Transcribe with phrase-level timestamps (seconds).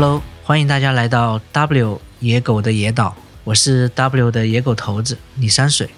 [0.00, 3.14] Hello，欢迎大家来到 W 野狗的野岛，
[3.44, 5.90] 我是 W 的野狗头子李山水。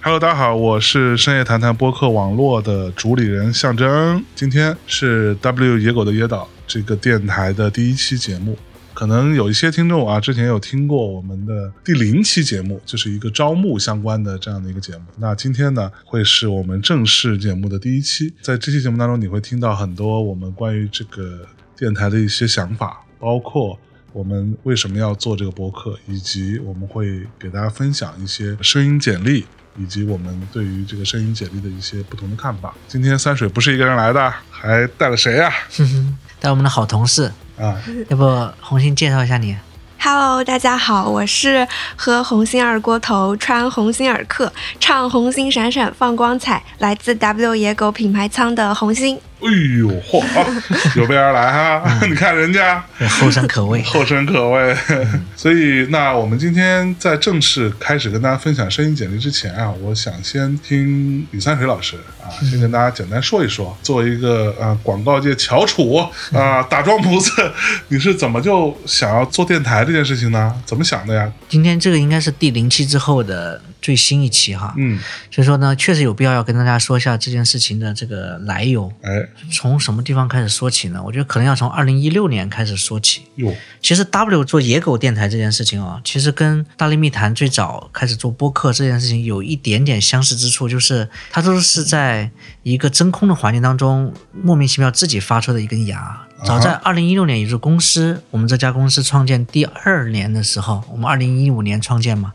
[0.00, 4.24] Hello，大家好，我是深夜谈谈播客网络的主理人象征。
[4.36, 8.56] 今天是 W 野狗的野岛这个电台的第一期节目。
[8.94, 15.02] 可能有一些听众啊，之前有听过我们的第零期节目，就是一个招募相关的这样的一个节目。
[15.16, 18.32] 那今天呢，会是我们正式节目的第一期。
[18.40, 21.40] 在这期节目当中，你会听到很多我们关于这个
[21.76, 23.78] 电台的一些想法，包括
[24.12, 29.46] 我们为什么要做这个播客，以及我们会给大家分享一些声音简历。
[29.80, 32.74] 以及我们对于这个声音简历的一些不同的看法。
[32.88, 37.80] 今天三水不是一个人来的，还带了谁呀、哼哼，带我们的好同事，啊？
[38.08, 38.24] 要不
[38.60, 39.56] 红星介绍一下你
[40.00, 41.64] ？Hello，大家好，我是
[41.94, 49.20] 喝红星二锅头、穿红星尔克、唱红星闪闪放光彩，来自 W 野狗品牌仓的红星。
[49.40, 49.46] 哎
[49.78, 50.62] 呦嚯、啊，
[50.96, 52.00] 有备而来哈！
[52.08, 52.84] 你看人家
[53.20, 53.80] 后生可畏。
[53.82, 54.76] 后生可畏。
[55.36, 65.96] 所以，那我们今天在正式开始跟大家分享声音简历之前啊，我想先听李三水老师啊，先跟大家简单说一说，作为一个呃广告界翘楚
[66.32, 67.32] 啊，打桩菩萨，
[67.88, 70.52] 你是怎么就想要做电台这件事情呢？
[70.66, 71.32] 怎么想的呀？
[71.48, 74.98] 今天这个应该是第零期之后的最新一期哈，嗯，
[75.30, 78.92] 所以说呢，确实有必要要跟大家说一下这件事情的这个来由。
[79.02, 81.02] 哎，从什么地方开始说起呢？
[81.04, 83.22] 我觉得可能要从二零一六年开始说起。
[83.36, 92.30] 哟，其实 W 做野狗电台这件事情啊，其实跟大力密谈最早开始做播客这件事情有一点点相似之处，就是它都是在
[92.62, 96.27] 一个真空的环境当中莫名其妙自己发出的一根芽。
[96.44, 102.32] 早在二零一六年，也就是公司我们这家公司创建第二年的时候，我们二零一五年创建嘛，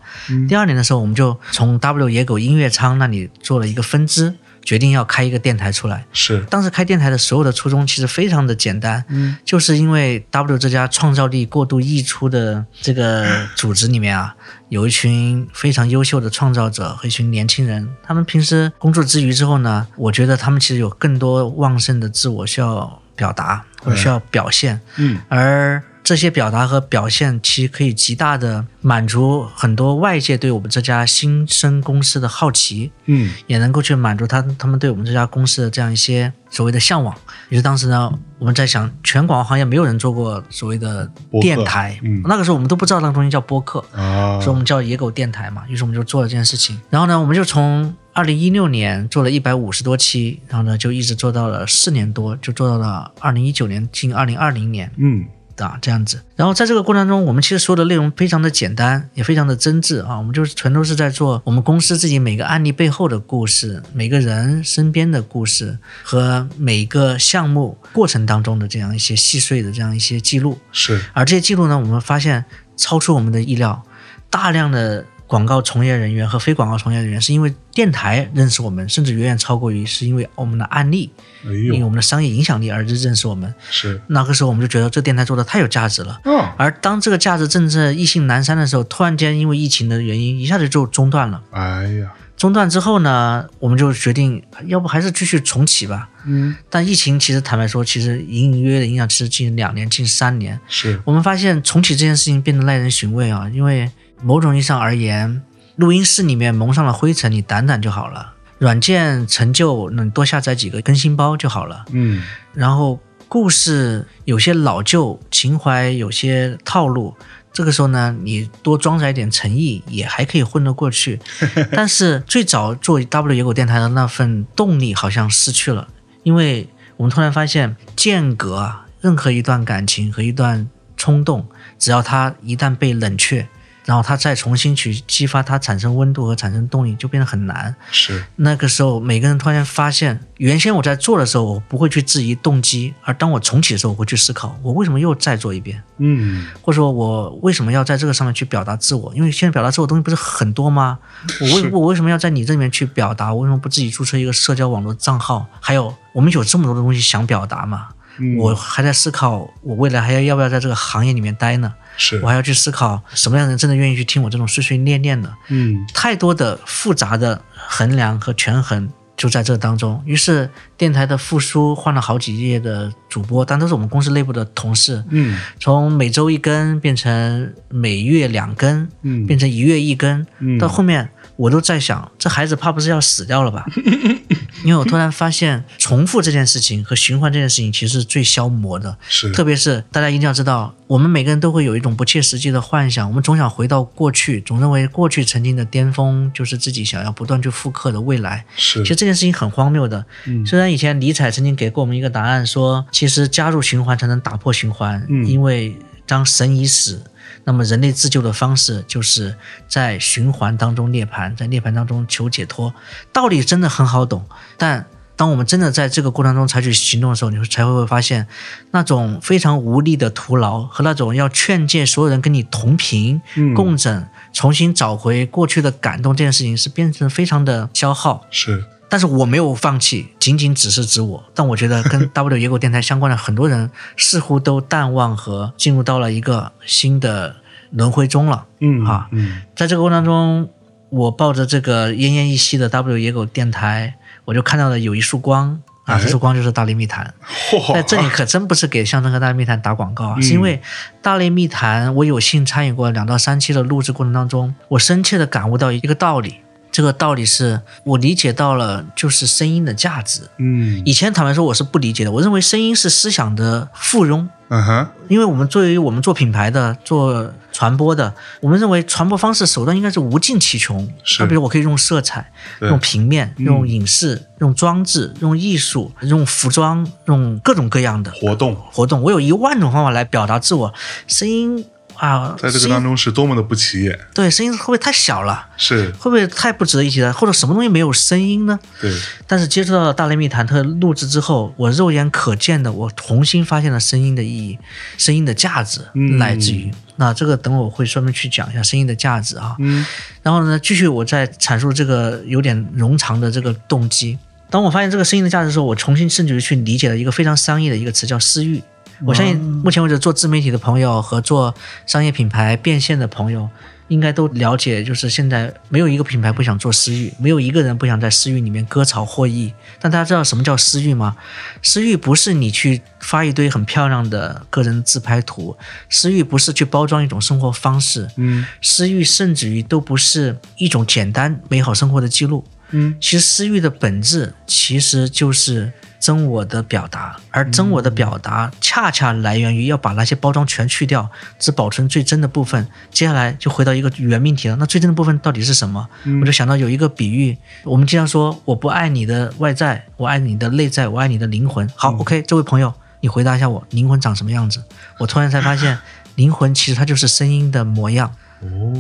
[0.48, 4.34] 第二年的时候我们就从 W 野狗音乐仓那里做了一个分支，
[4.64, 6.06] 决定要开一个电台出来。
[6.12, 14.36] 是，当时开电台的所有的初衷其实非常的简单，嗯，就是因为 W 这家创造力过度溢出的这个组织里面啊，
[14.74, 37.16] 有一群非常优秀的创造者和一群年轻人，他们平时工作之余之后呢，我觉得他们其实有更多旺盛的自我需要表达或者需要表现，嗯，而这些表达和表现，其实可以极大的满足很多外界对我们这家新生公司的好奇，嗯，也能够去满足他他们对我们这家公司的这样一些所谓的向往。
[37.48, 41.10] 于是当时呢，我们在想，全广告行业没有人做过所谓的
[41.40, 45.64] 电台，嗯那个时候我们都不知道那个东西叫播客，啊，所以我们叫野狗电台嘛。
[45.70, 46.80] 于是我们就做了这件事情。
[46.90, 54.92] 然后呢，我们就从二零一六年做了一百五十多期，然后呢就一直做到了四年多，就做到了二零一九年近二零二零年。
[54.98, 55.24] 嗯，
[55.58, 56.24] 啊，这样子。
[56.36, 60.18] 然后在这个过程中，我们其实说的内容非常的简单，也非常的真挚啊。
[60.18, 70.58] 我们就是全都是在做我们公司自己每个案例背后的故事，每个人身边的故事和每个项目过程当中的这样一些细碎的这样一些记录。
[70.72, 73.84] 是，而这些记录呢，我们发现超出我们的意料，
[74.30, 81.12] 大量的广告从业人员和非广告从业人员是因为电台认识我们，甚至远远超过于是因为我们的案例，
[81.46, 83.54] 哎因为我，们的商业影响力而认识我们。
[83.70, 86.20] 是，那个时候我们就觉得这电台做的太有价值了。
[86.26, 91.42] 哦，而当这个价值正在意兴阑珊的时候，突然间因为疫情的原因，一下子就中断了。
[91.52, 96.10] 哎呀，中断之后呢，我们就决定，要不还是继续重启吧。
[96.26, 100.60] 嗯，但疫情其实坦白说，其实隐隐约约的影响，其实近两年、近三年。
[100.68, 105.42] 是，我们发现重启这件事情变得耐人寻味啊，因为某种意义上而言，
[105.76, 108.33] 录音室里面蒙上了灰尘，你掸掸就好了；
[108.64, 111.84] 软件陈旧，能多下载几个更新包就好了。
[111.92, 112.98] 嗯，然后
[113.28, 117.14] 故事有些老旧，情怀有些套路，
[117.52, 121.20] 这个时候呢，你多装载一点诚意，也还可以混得过去。
[121.76, 125.90] 但是最早做 W 野狗电台的那份动力好像失去了，
[126.24, 131.46] 因为我们突然发现间隔啊，任何一段感情和一段冲动，
[131.78, 133.46] 只要它一旦被冷却。
[133.86, 137.76] 然后它再重新去激发它产生温度和产生动力，就变得很难。
[137.92, 149.12] 是，那个时候，每个人突然发现，原先我在做的时候，我不会去质疑动机，而当我重启的时候，我会去思考，我为什么又再做一遍，嗯，或者说我为什么要在这个上面去表达自我？
[149.16, 151.00] 因为现在表达自我的东西不是很多吗？
[151.42, 153.34] 我为我为什么要在你这里面去表达？
[153.34, 155.46] 我为什么不自己注册一个社交网络账号？
[155.60, 157.90] 还有，我们有这么多的东西想表达嘛？
[158.18, 158.38] 嗯。
[158.38, 161.74] 我还在思考，我未来还要要不要在这个行业里面待呢？
[161.98, 162.20] 是。
[162.22, 165.32] 我，还要去思考什么样的人真的愿意去听我这种碎碎念念的？
[165.50, 170.02] 嗯，太多的复杂的衡量和权衡就在这当中。
[170.06, 180.58] 于是电台的复苏换了好几届的主播，但都是我们公司内部的同事，嗯，从每周一更变成每月两更，嗯，变成一月一更，嗯。
[180.58, 183.66] 到后面我都在想，这孩子怕不是要死掉了吧？
[184.64, 188.98] 因为我突然发现，重复这件事情和循环这件事情，其实是最消磨的。
[189.10, 198.46] 是，特别是大家一定要知道，我们每个人都会有一种不切实际的幻想，我们总想回到过去，总认为过去曾经的巅峰就是自己想要不断去复刻的未来。
[198.56, 200.06] 是其，实这件事情很荒谬的。
[200.26, 207.02] 嗯虽然以前尼采曾经给过我们一个答案，说其实加入循环才能打破循环，嗯因为当神已死，
[207.46, 209.36] 那么人类自救的方式就是
[209.68, 212.74] 在循环当中涅槃，在涅槃当中求解脱。
[213.12, 214.26] 道理真的很好懂，
[214.58, 214.86] 但
[215.16, 218.28] 当我们真的在这个过程中采取行动的时候，你会才会会发现，
[218.72, 228.26] 那种非常无力的徒劳和那种要劝诫所有人跟你同频、嗯共振、重新找回过去的感动这件事情，是变成非常的消耗。
[228.32, 231.24] 是，但是我没有放弃，仅仅只是指我。
[231.34, 237.38] 但我觉得跟 W 野狗电台相关的很多人似乎都淡忘和进入到了一个新的
[237.72, 238.46] 轮回中了。
[238.60, 240.48] 嗯啊嗯在这个过程当中，
[240.92, 243.96] 我抱着这个奄奄一息的 W 野狗电台，
[244.26, 247.12] 我就看到了有一束光啊，哎这束光就是大内密谈。
[247.50, 250.62] 嚯，在这里可真不是给象征和大内密谈打广告啊，嗯是因为
[251.02, 256.36] 大内密谈我有幸参与过两到三期的录制过程当中，我深切的感悟到一个道理。
[256.74, 260.22] 这个道理是我理解到了，就是声音的价值。
[260.38, 260.82] 嗯。
[260.84, 270.92] 以前坦白说我是不理解的，我认为声音是思想的附庸，嗯哼，因为我们作为我们做品牌的、做传播的，我们认为传播方式手段应该是无尽其穷。
[271.04, 271.24] 是。
[271.28, 273.46] 比如我可以用色彩、用平面、嗯。
[273.46, 278.56] 用影视、用装置、用艺术、用服装、用各种各样的活动。
[278.72, 280.74] 活动，我有一万种方法来表达自我。
[281.06, 281.64] 声音
[282.04, 285.48] 啊，在这个当中是多么的不起眼，对声音会不会太小了？
[285.56, 287.14] 是会不会太不值得一提了？
[287.14, 288.60] 或者什么东西没有声音呢？
[288.82, 288.94] 对，
[289.26, 294.60] 但是接触到了大内密谈特录制之后，我肉眼可见的，我重新发现了声音的意义，
[294.98, 299.56] 声音的价值嗯来自于、那这个等我会专门去讲一下声音的价值啊。
[299.60, 299.86] 嗯
[300.22, 304.20] 然后呢，继续我再阐述这个有点冗长的这个动机。
[304.50, 308.62] 当我发现这个声音的价值的时候，我重新甚至于去理解了一个非常商业的一个词，叫私域。
[309.06, 311.54] 我相信目前为止做自媒体的朋友和做
[311.86, 313.50] 商业品牌变现的朋友，
[313.88, 319.54] 应该都了解，就是现在没有一个品牌不想做私域，没有一个人不想在私域里面割草获益。
[319.80, 321.16] 但大家知道什么叫私域吗？
[321.62, 325.56] 私域不是你去发一堆很漂亮的个人自拍图，
[325.90, 332.46] 私域不是去包装一种生活方式，嗯私域甚至于都不是一种简单美好生活的记录。
[332.76, 335.72] 嗯其实私域的本质其实就是
[336.04, 341.10] 真我的表达，而真我的表达恰恰来源于要把那些包装全去掉，
[341.40, 342.68] 只保存最真的部分。
[342.92, 345.88] 接下来就回到一个原命题了，那最真的部分到底是什么？
[346.20, 351.66] 我就想到有一个比喻，我们经常说我不爱你的外在，我爱你的内在，我爱你的灵魂。
[351.74, 354.62] 好、o k 这位朋友，你回答一下我，灵魂长什么样子？
[355.00, 355.80] 我突然才发现，
[356.16, 358.14] 灵魂其实它就是声音的模样。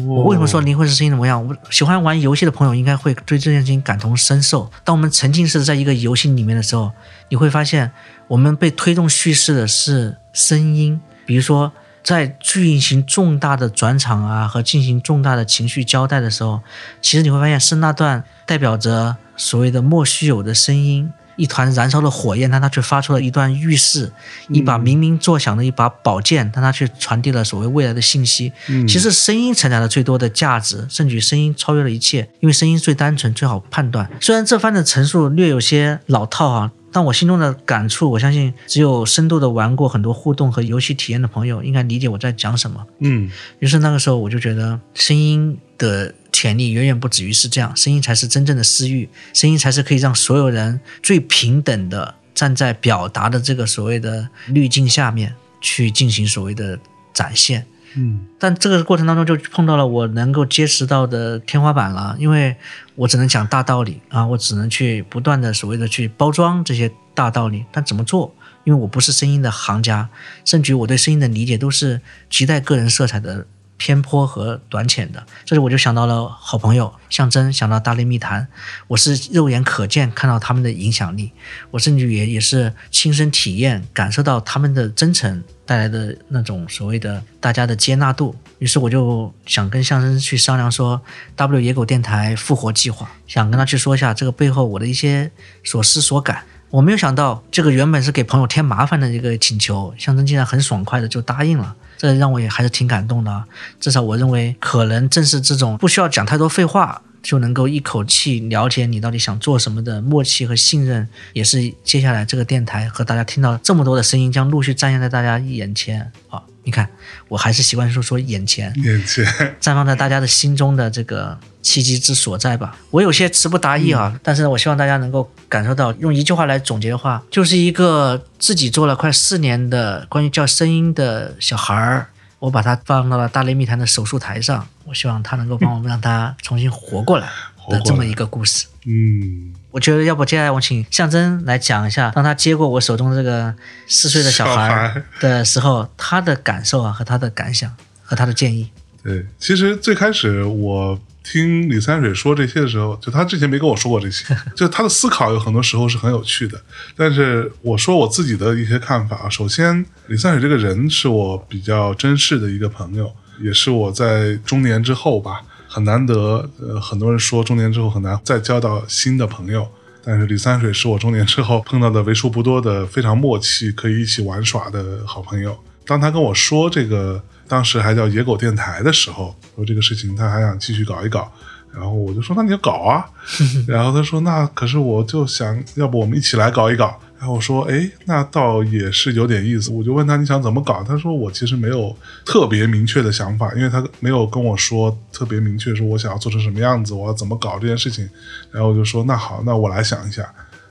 [0.07, 1.41] 我为什么说灵魂是声音的模样？
[1.41, 4.69] 我们喜欢玩游戏的朋友应该会对这件事情感同身受。
[4.83, 6.91] 当我们沉浸式在一个游戏里面的时候，
[7.29, 7.91] 你会发现
[8.27, 11.71] 我们被推动叙事的是声音，比如说
[12.03, 16.61] 在进行重大的转场啊和进行重大的情绪交代的时候，
[17.01, 21.11] 其实你会发现是那段代表着所谓的莫须有的声音。
[21.35, 24.07] 一团燃烧的火焰，但它却发出了一段预示；
[24.49, 28.51] 一把明明作响的一把宝剑，但它却传递了所谓未来的信息。
[28.69, 34.09] 嗯其实声音承载了最多的价值，甚至于声音超越了一切，因为声音最单纯、最好判断。
[34.19, 42.85] 虽然这番的陈述略有些老套啊，但我心中的感触，我相信只有深度的玩过很多互动和游戏体验的朋友应该理解我在讲什么。
[42.99, 56.79] 嗯于是那个时候我就觉得，声音的潜力远远不止于是这样，声音才是真正的私域，声音才是可以让所有人最平等的站在表达的这个所谓的滤镜下面去进行所谓的
[57.13, 57.65] 展现。
[57.95, 62.55] 嗯但这个过程当中就碰到了我能够接触到的天花板了，因为
[62.95, 68.33] 我只能讲大道理啊，我只能去不断的所谓的去包装这些大道理，但怎么做？
[68.63, 70.09] 因为我不是声音的行家，
[70.43, 73.45] 甚至于我对声音的理解都是极带个人色彩的
[73.83, 75.21] 偏颇和短浅的。
[75.43, 78.47] 这里我就想到了好朋友象征，想到大内密谈，
[78.87, 81.33] 我是肉眼可见看到他们的影响力，
[81.69, 88.33] 我甚至也也是亲身体验感受到他们的真诚带来的那种所谓的大家的接纳度。
[88.59, 91.01] 于是我就想跟象征去商量说
[91.35, 95.29] ，W 野狗电台复活计划，想跟他去说一下这个背后我的一些
[95.65, 96.45] 所思所感。
[96.69, 103.45] 我没有想到，这个原本是给朋友添麻烦的一个请求，象征竟然很爽快的就答应了，这让我也还是挺感动的啊。
[103.79, 116.43] 至少我认为，可能正是这种不需要讲太多废话就能够一口气了解你到底想做什么的默契和信任，也是接下来这个电台和大家听到这么多的声音将陆续展现在大家眼前啊！
[116.65, 116.89] 你看，
[117.27, 119.25] 我还是习惯说说眼前，眼前
[119.59, 122.77] 绽放在大家的心中的这个契机之所在吧。
[122.91, 137.27] 我有些词不达意啊，但是呢，我希望大家能够感受到，用一句话来总结的话，就是一个自己做了快四年的关于叫声音的小孩儿，我把他放到了大内密谈的手术台上，我希望他能够帮我们让他重新活过来
[137.69, 138.67] 的这么一个故事。
[138.85, 143.53] 嗯，我觉得要不接下来我请象征来讲一下，当他接过我手中的这个
[143.87, 148.69] 四岁的小孩儿孩的时候，他的感受啊和他的感想和他的建议。
[149.01, 156.61] 对，其实最开始我听李三水说这些的时候，就他之前没跟我说过这些， 就他的思考有很多时候是很有趣的。
[156.95, 163.11] 但是我说我自己的一些看法啊，首先李三水这个人是我比较珍视的一个朋友，
[163.41, 166.49] 也是我在中年之后吧，很难得。
[166.59, 169.67] 呃，很多人说中年之后很难再交到新的朋友。
[170.05, 175.57] 但是李三水是我中年之后碰到的为数不多的非常默契、可以一起玩耍的好朋友。
[175.85, 181.31] 当他跟我说这个当时还叫野狗电台的时候，说这个事情他还想继续搞一搞，
[181.73, 183.05] 然后我就说那你就搞啊，
[183.67, 191.95] 然后他说那可是我就想要不我们一起来搞一搞，然后我说哎那倒也是有点意思，我就问他你想怎么搞，他说我其实没有
[192.25, 198.09] 特别明确的想法，因为他没有跟我说特别明确说我想要做成什么样子，我要怎么搞这件事情，
[198.51, 200.27] 然后我就说那好，那我来想一下。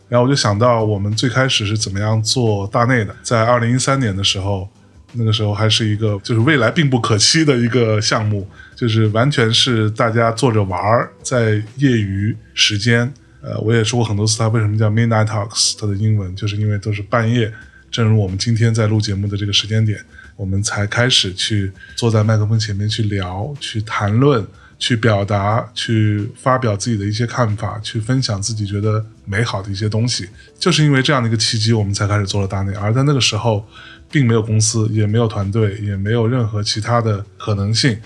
[0.09, 4.69] 然后我就想到我们最开始是怎么样做大内的，在二零一三年的时候，
[5.13, 13.13] 那个时候还是一个就是未来并不可期的一个项目，就是完全是大家坐着玩儿，在业余时间。
[13.41, 17.53] 呃，我也说过很多次，它为什么叫 Midnight Talks，它的英文就是因为都是半夜，
[17.91, 19.99] 正如我们今天在录节目的这个时间点，
[20.37, 24.47] 我们才开始去坐在麦克风前面去聊、去谈论、
[24.79, 30.29] 去表达、去发表自己的一些看法、去分享自己觉得美好的一些东西。
[30.57, 32.73] 就是因为这样的一个契机，我们才开始做了大内。
[32.75, 33.69] 而在那个时候，
[34.13, 37.99] 并没有公司，也没有团队，也没有任何其他的可能性，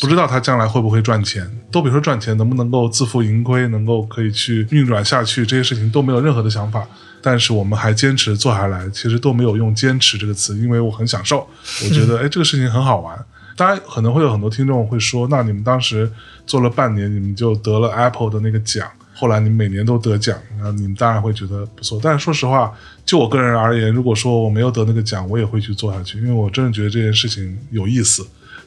[0.00, 1.50] 不知道他将来会不会赚钱。
[1.72, 6.86] 都别说赚钱，能不能够自负盈亏，能够可以去运转下去，这些事情都没有任何的想法。
[7.22, 11.48] 但是我们还坚持做下来，其实都没有用“坚持”这个词，因为我很享受，
[11.82, 13.18] 我觉得 哎，这个事情很好玩。
[13.56, 16.10] 当然，可能会有很多听众会说，那你们当时
[16.44, 22.00] 做了半年，你们就得了 Apple 的那个奖，后来你每年都得奖，那你们当然会觉得不错。
[22.02, 22.72] 但是说实话，
[23.06, 28.26] 就我个人而言，如果说我没有得那个奖，我也会去做下去，因为我真的觉得这件事情有意思。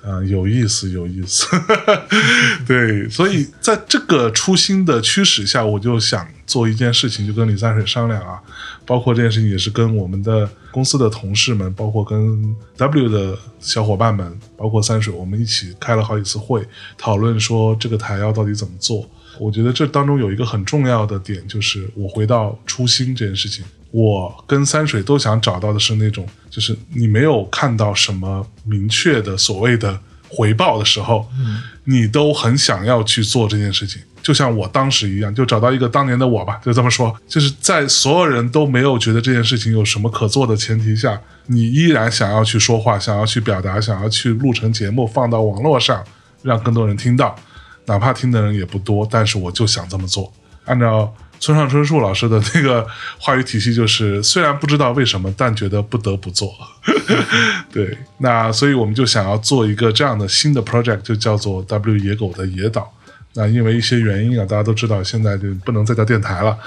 [0.10, 1.46] 嗯、有意思，有意思，
[2.66, 8.40] 对，所以在这个初心的驱使下，我就想做一件事情，就跟李三水商量啊，
[8.86, 16.66] 包括这件事情也是跟我们的公司的同事们，包括跟 W 的小伙伴们，包括三水，我们一起开了好几次会，
[16.98, 19.06] 讨论说这个台要到底怎么做。
[19.40, 23.64] 我觉得这当中有一个很重要的点，就是我回到初心这件事情。
[23.92, 31.26] 我跟三水都想找到的是那种，就是你没有看到什么明确的所谓的回报的时候，
[31.86, 34.02] 你都很想要去做这件事情。
[34.22, 46.04] 就像我当时一样，就找到一个当年的我吧，就这么说，就是在所有人都没有觉得这件事情有什么可做的前提下，你依然想要去说话，想要去表达，想要去录成节目放到网络上，
[46.44, 47.34] 让更多人听到，
[47.88, 50.32] 哪怕听的人也不多，但是我就想这么做。
[50.66, 52.86] 按照村上春树老师的那个
[53.18, 56.54] 话语体系，就是虽然不知道为什么，但觉得不得不做。
[57.72, 62.92] 对，那所以我们就想要做一个这样的新的 project，就叫做 W 野狗的野岛。
[63.34, 66.58] 那因为一些原因啊，大家都知道现在就不能再叫电台了，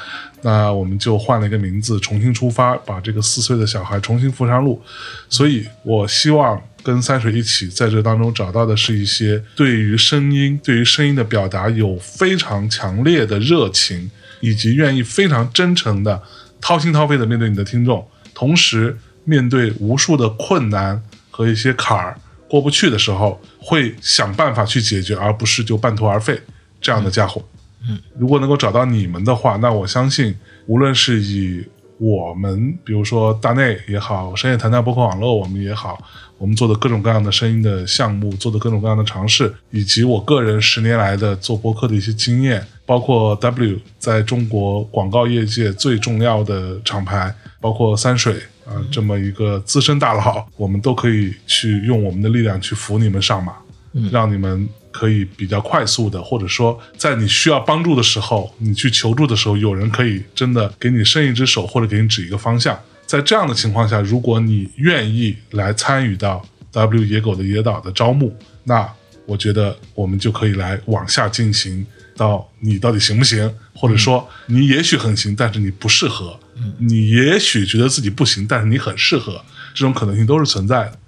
[0.43, 4.81] 那我们就换了一个名字，重新出发，把这个四岁的小孩重新扶上路。
[5.29, 14.11] 所以我希望跟三水一起在这当中找到的是一些对于声音、对于声音的表达有非常强烈的热情，
[14.41, 16.23] 以及愿意非常真诚的
[16.61, 22.19] 掏心掏肺的面对你的听众，同时面对无数的困难和一些坎儿
[22.49, 26.41] 过不去的时候，会想办法去解决，而不是就半途而废
[26.81, 27.45] 这样的家伙。
[27.89, 30.35] 嗯如果能够找到你们的话，那我相信，
[30.67, 31.65] 无论是以
[32.01, 36.03] 我们，比如说大内也好，深夜谈谈播客网络我们也好，
[36.39, 53.53] 我们做的各种各样的声音的项目，做的各种各样的尝试，以及我个人十年来的做播客的一些经验，包括 W 在中国广告业界最重要的厂牌，包括三水啊、这么一个资深大佬，我们都可以去用我们的力量去扶你们上马。
[54.13, 62.79] 让你们可以比较快速的，或者说在你需要帮助的时候，你去求助的时候，有人可以真的给你伸一只手，或者给你指一个方向。
[63.07, 68.33] 在这样的情况下，如果你愿意来参与到 W 野狗的野岛的招募，
[68.65, 68.89] 那
[69.27, 71.85] 我觉得我们就可以来往下进行
[72.17, 76.39] 到你到底行不行，或者说你也许很行，但是你不适合；
[76.79, 79.43] 你也许觉得自己不行，但是你很适合，
[79.75, 80.99] 这种可能性都是存在的。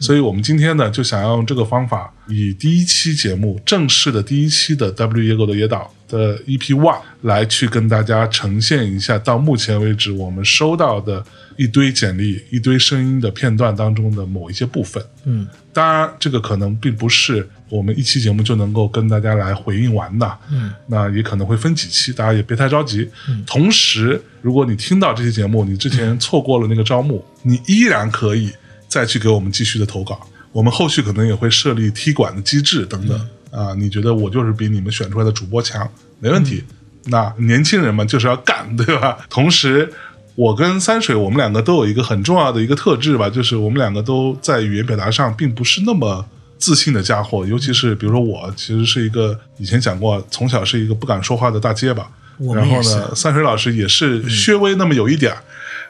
[0.00, 11.22] 所以我们今天呢，就想要用这个方法，以第一期节目正式的第一期的 W 野狗的野岛的 EP One 来去跟大家呈现一下，到目前为止我们收到的
[11.56, 15.04] 一堆简历、一堆声音的片段当中的某一些部分。
[15.24, 20.38] 嗯，当然，这个可能并不是我们一期节目就能够跟大家来回应完的。
[20.50, 23.06] 嗯，那也可能会分几期，大家也别太着急。
[23.28, 28.50] 嗯同时，如果你听到这期节目，你之前错过了那个招募，你依然可以
[28.90, 30.20] 再去给我们继续的投稿。
[30.52, 33.18] 我们后续可能也会设立踢馆的机制等等。
[33.50, 36.62] 啊，你觉得我就是比你们选出来的主播强，没问题。
[37.06, 39.18] 那年轻人嘛，就是要干，对吧？
[39.28, 39.92] 同时，
[40.34, 46.24] 我跟三水，我们两个都有一个很重要的一个特质吧，就是我们两个都在语言表达上并不是那么
[46.58, 47.46] 自信的家伙。
[47.46, 52.08] 尤其是比如说我，其实是一个以前讲过，从小是一个不敢说话的大结巴。
[52.54, 55.38] 然后呢，三水老师也是略微那么有一点儿。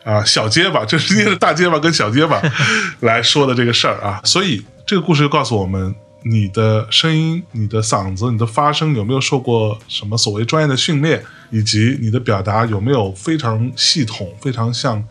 [0.05, 2.41] 啊，小结巴，这是捏着大结巴跟小结巴
[3.01, 15.03] 来说的这个事儿啊，所以这个故事就告诉我们，你的声音、你的嗓子、你的发声有没有受过什么所谓专业的训练，以及你的表达有没有非常系统、非常像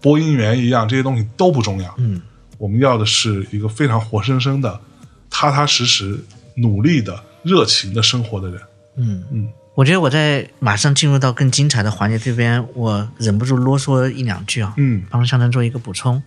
[0.00, 1.94] 播音员一样，这些东西都不重要。
[1.98, 2.20] 嗯，
[2.56, 4.80] 我们要的是一个非常活生生的、
[5.30, 6.18] 踏踏实实、
[6.56, 8.60] 努力的、热情的生活的人。
[8.96, 16.20] 嗯嗯，我觉得我在马上进入到更精彩的环节这边，我忍不住啰嗦一两句啊，嗯帮向南做一个补充。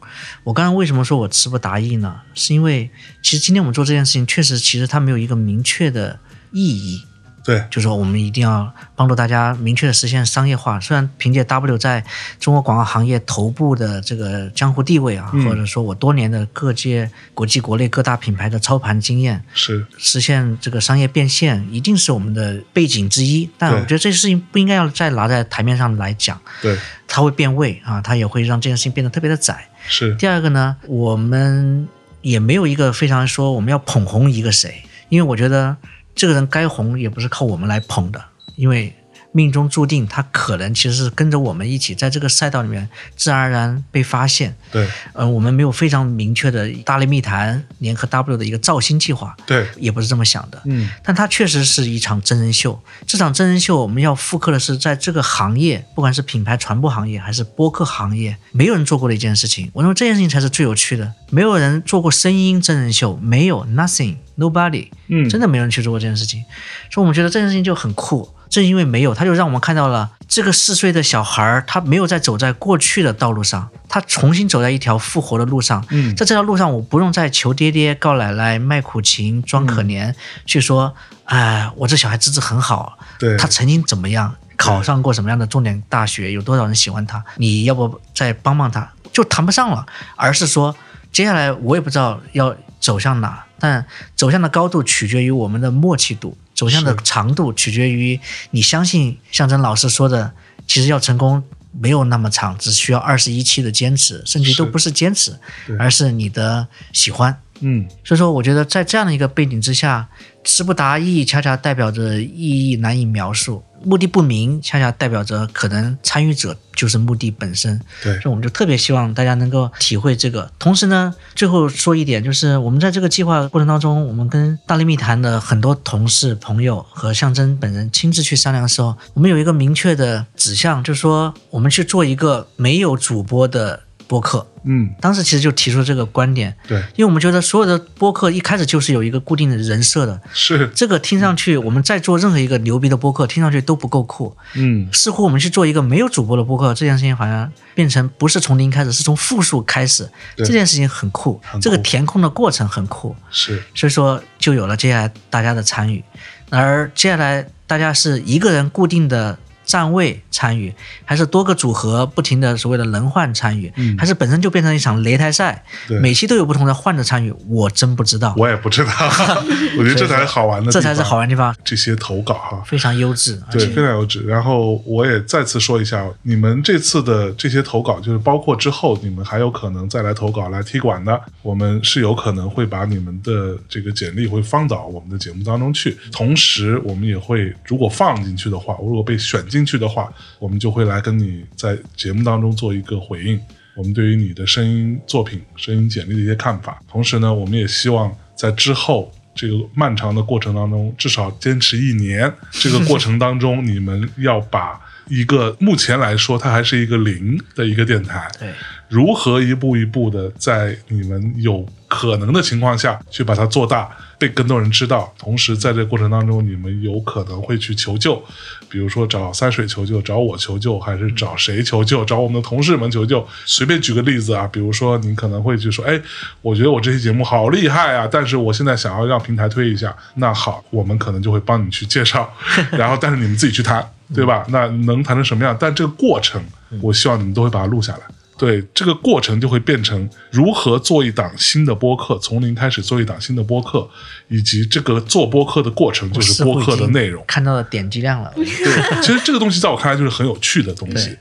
[0.45, 2.21] 我刚刚为什么说我词不达意呢？
[2.33, 2.89] 是因为
[3.21, 6.17] 其实今天我们做这件事情，确实其实它没有一个明确的
[6.53, 7.03] 意义。
[7.43, 10.79] 对，就是说我们一定要帮助大家明确的实现商业化。
[10.79, 12.03] 虽然凭借 W 在
[12.39, 23.49] 中国广告行业头部的这个江湖地位啊，嗯或者说我多年的各界国际国内各大品牌的操盘经验，是，实现这个商业变现，一定是我们的背景之一。
[23.57, 29.67] 但我觉得这事情不应该要再拿在台面上来讲，对，它会变味啊，它也会让这件事情变得特别的窄。
[29.87, 31.87] 是，第二个呢，我们
[32.21, 35.75] 也没有一个非常说我们要捧红一个谁，因为我觉得
[36.15, 38.23] 这个人该红也不是靠我们来捧的，
[38.55, 38.93] 因为
[39.33, 44.53] 命中注定他可能其实是跟着我们一起在这个赛道里面自然而然被发现。
[44.69, 50.61] 对，呃，我们没有非常明确的大内密谈联合 W 的一个造星计划，对，也不是这么想的。
[50.65, 52.77] 嗯，但它确实是一场真人秀。
[53.07, 59.71] 这场真人秀，我们要复刻的是在这个行业，不管是品牌传播行业还是播客行业，没有人做过的一件事情。
[59.71, 61.13] 我认为这件事情才是最有趣的。
[61.29, 64.17] 没有人做过声音真人秀，没有，nothing。
[64.41, 66.43] Nobody，嗯，真的没有人去做过这件事情，
[66.89, 68.33] 所以我们觉得这件事情就很酷。
[68.49, 75.85] 正因为没有，他就让我们看到了这个四岁的小孩儿，他没有在走在过去的道路上，他重新走在一条复活的路上。
[75.89, 76.13] 嗯。
[76.17, 80.13] 在这条路上，我不用再求爹爹告奶奶、卖苦情、装可怜，
[80.45, 89.85] 去说，哎，我这小孩资质很好，对，他曾经怎么样，考上过什么样的重点大学，有多少人喜欢他，你要不再帮帮他，就谈不上了，
[90.17, 90.75] 而是说，
[91.09, 93.85] 接下来我也不知道要走向哪，但
[94.17, 98.19] 走向的高度取决于我们的默契度，走向的长度取决于
[98.49, 100.33] 你相信象征老师说的，
[100.67, 101.41] 其实要成功。
[101.73, 107.41] 没有那么长，只需要二十一期的坚持，甚至都不是坚持对，而是你的喜欢。
[107.61, 110.07] 嗯，所以说，我觉得在这样的一个背景之下，
[110.43, 117.79] 词不达意恰恰代表着意义难以描述，目的不明恰恰代表着可能参与者就是目的本身。
[118.03, 120.51] 对所以我们就特别希望大家能够体会这个。
[120.57, 134.45] 同时呢，最后说一点，就是我们在这个计划过程当中，我们跟大力密谈的很多同事、朋友和象征本人亲自去商量的时候，我们有一个明确的指向，就是说我们去做一个没有主播的播客。
[134.63, 144.35] 嗯，当时其实就提出了这个观点，对，因为我们觉得所有的播客一开始就是有一个固定的人设的，是，这个听上去我们在做任何一个牛逼的播客，听上去都不够酷。
[144.55, 150.07] 嗯，似乎我们去做一个没有主播的播客，这件事情好像变成不是从零开始，是从负数开始。
[150.35, 151.63] 这件事情很酷，很酷。
[151.63, 156.03] 这个填空的过程很酷，是，所以说就有了接下来大家的参与。
[156.51, 159.39] 而接下来大家是一个人固定的
[159.71, 160.73] 站位参与，
[161.05, 163.95] 还是多个组合不停的所谓的轮换参与，嗯。
[163.97, 165.97] 还是本身就变成一场擂台赛，对。
[165.97, 168.91] 每期都有不同的换着参与，我真不知道，我也不知道，
[169.79, 171.21] 我觉得这才是好玩的，这才是好。
[171.21, 174.23] 玩的地方，这些投稿哈，非常优质，而对，非常优质。
[174.23, 185.95] 然后我也再次说一下，你们这次的这些投稿，就是包括之后你们还有可能再来投稿来踢馆的，我们是有可能会把你们的这个简历会放到我们的节目当中去。
[186.11, 193.39] 同时，我们也会如果放进去的话，如果被选进去的话，我们就会来跟你在节目当中做一个回应。
[193.75, 196.81] 我们对于你的声音作品、声音简历的一些看法。
[196.89, 202.31] 同时呢，我们也希望在之后这个漫长的过程当中，至少坚持一年。
[202.51, 208.49] 这个过程当中，你们要把一个目前来说它还是一个零的一个电台，对，
[208.89, 213.89] 如何一步一步的在你们有可能的情况下去把它做大，
[214.21, 215.11] 被更多人知道。
[215.17, 218.23] 同时，在这个过程当中，你们有可能会去求救，
[218.69, 222.05] 比如说找三水求救，找我求救，还是找谁求救？
[222.05, 223.27] 找我们的同事们求救。
[223.47, 225.99] 随便举个例子啊，比如说你可能会去说，哎，
[226.43, 232.31] 我觉得我这期节目好厉害啊，但是我现在想要让平台推一下，那好，我们可能就会帮你去介绍，
[232.77, 234.45] 然后但是你们自己去谈，对吧？
[234.49, 235.57] 那能谈成什么样？
[235.59, 236.39] 但这个过程，
[236.79, 238.01] 我希望你们都会把它录下来。
[238.41, 243.87] 对这个过程就会变成如何做一档新的播客，从零开始做一档新的播客，
[244.29, 247.23] 以及这个做播客的过程就是播客的内容。
[247.27, 248.43] 看到了点击量了，对，
[249.03, 251.15] 其实这个东西在我看来就是很有趣的东西。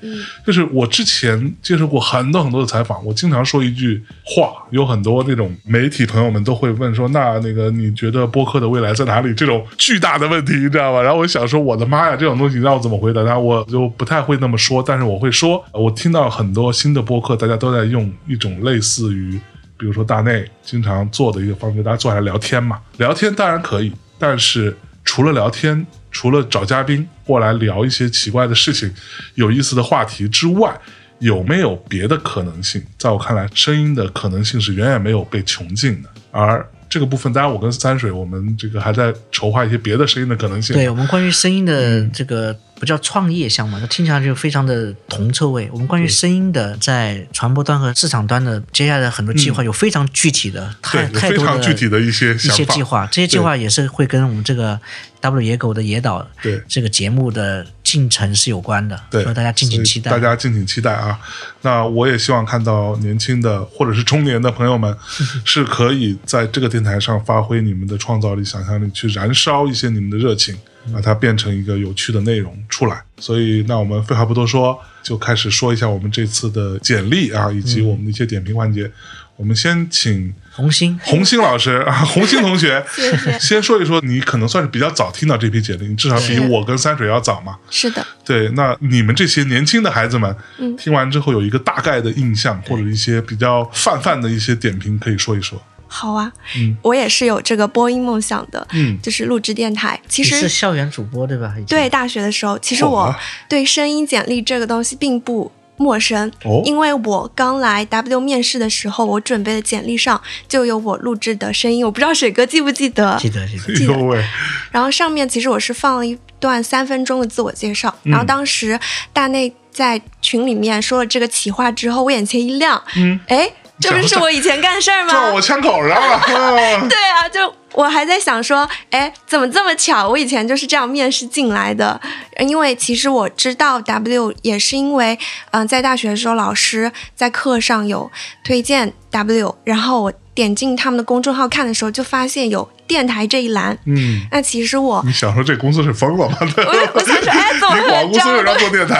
[0.47, 11.03] 就是我之前接受过很多很多的采访，我经常说一句话，有很多那种媒体朋友们都会问说：“那那个你觉得播客的未来在哪里？”这种巨大的问题，你知道吧？
[11.03, 19.33] 然后我想说：“我的妈呀，这种东西让我怎么回答？”然后我就不太会那么说，但是我会说，我听到很多新的播客，大家都在用一种类似于，
[19.77, 22.79] 比如说大内经常做的一个方式，大家坐下来聊天嘛。
[22.99, 28.89] 聊天当然可以，但是除了聊天，除了找嘉宾过来聊一些奇怪的事情、
[29.35, 30.73] 有意思的话题之外，
[31.19, 32.81] 有没有别的可能性？
[32.97, 36.09] 在我看来，声音的可能性是远远没有被穷尽的。
[36.31, 40.77] 而这个部分，当然我跟三水，我们这个还在筹划一些别的声音的可能性。
[40.77, 45.69] 对我们关于声音的这个不叫创业项目，它听起来就非常的铜臭味。
[45.71, 52.39] 我们关于声音的在传播端和市场端的接下来的很多计划，有非常具体的、太太多常具体的一些一。
[52.39, 54.81] 些计划，这些计划也是会跟我们这个
[55.21, 60.11] W 野狗的野岛对这个节目的进程是有关的，对，所以大家敬请期待。
[60.11, 61.19] 大家敬请期待啊！
[61.61, 64.97] 那我也希望看到年轻的或者是中年的朋友们，
[65.45, 70.57] 是可以在这个电台上发挥你们的创造力、想象力，去燃烧一些你们的热情，
[70.93, 73.03] 把它变成一个有趣的内容出来。
[73.19, 78.91] 所以，那我们废话不多说，就开始说一下我们这次的简历啊，以及我们的一些点评环节。
[79.37, 87.57] 我们先请红星，红星老师啊，红星同学谢谢先说一说，你可能算是比较早听到这批简历，你至少比我跟三水要早嘛。
[87.71, 95.59] 是的，对，那你们这些年轻的孩子们，嗯听完之后有一个大概的印象，或者一些比较泛泛的一些点评，可以说一说。
[95.93, 96.77] 好啊，嗯。
[96.83, 100.01] 我也是有这个播音梦想的，嗯，就是录制电台。
[100.09, 101.53] 其实是校园主播对吧？
[101.67, 103.13] 对大学的时候，其实我
[103.49, 113.19] 对声音简历这个东西并不陌生，哦，因为我刚来 W 面试的时候，我准备的简历上就有我录制的声音，我不知道水哥记不记得。
[113.19, 114.25] 记得记得，
[114.71, 118.13] 然后上面其实我是放了一段三分钟的自我介绍，嗯。
[118.13, 118.79] 然后当时
[119.13, 125.11] 大内在群里面说了这个企划之后，我眼前一亮，嗯，哎，这不是我以前干事儿吗？
[125.11, 126.17] 撞我枪口上了。
[126.17, 126.23] 啊
[126.89, 130.09] 对啊，就我还在想说，哎，怎么这么巧？
[130.09, 132.01] 我以前就是这样面试进来的。
[132.37, 135.19] 呃因为其实我知道 W 也是因为，
[135.53, 138.11] 嗯、在大学的时候老师在课上有
[138.45, 143.77] 推荐 W，然后我点进他们的公众号看的时候，就发现有电台这一栏。
[143.85, 146.39] 嗯，那其实我，你想说这公司是疯了吗？
[146.41, 148.95] 我就我想说，哎， 怎么公司为有这样的啥做电台？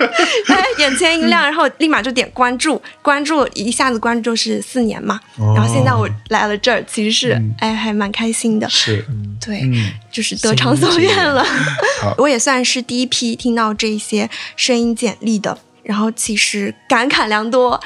[0.48, 5.20] 哎，眼前一亮，然后立马就点关注，关注一下子关注就是四年嘛。
[5.36, 8.66] 哦然后现在我来了这儿，其实是、嗯哎还蛮开心的。
[8.70, 9.04] 是，
[9.44, 11.44] 对，嗯，就是得偿所愿了。
[12.16, 17.78] 我也算是第一批听到这些声音简历的，然后其实感慨良多。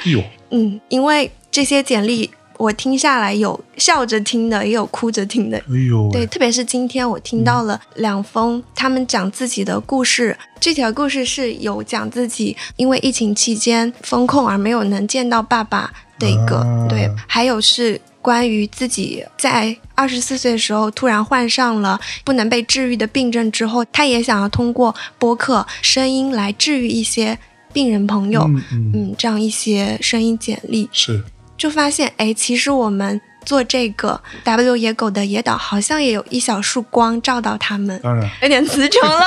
[0.51, 2.29] 嗯，因为这些简历
[2.63, 5.57] 我听下来，有笑着听的，也有哭着听的。
[5.57, 16.87] 哎呦喂，对，特别是今天我听到了两封他们讲自己的故事，具体的故事是有讲自己因为疫情期间封控而没有能见到爸爸的一个，啊。
[16.87, 27.37] 对，还有是关于自己在二十四岁的时候突然患上了不能被治愈的病症之后，他也想要通过播客声音来治愈一些
[27.73, 31.21] 病人朋友，嗯嗯，嗯，这样一些声音简历，是，
[31.63, 38.29] 就发现，哎，其实我们做这个 W 野狗的野岛，好像也有一小束光照到他们，当然。
[38.41, 39.21] 有点词穷了。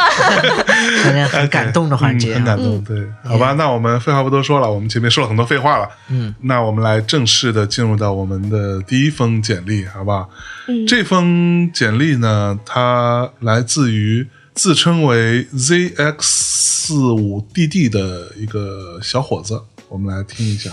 [1.03, 2.57] 大家很感动的环节啊嗯很感。
[2.59, 2.85] 动。
[2.85, 10.29] 对，好吧，那我们废话不多说了，我们前面说了很多废话了，嗯，那我们来正式的进入到我们的第一封简历，好不好？
[10.68, 20.70] 嗯，这封简历呢，它来自于自称为 ZX 四五 DD 的一个小伙子，我们来听一下。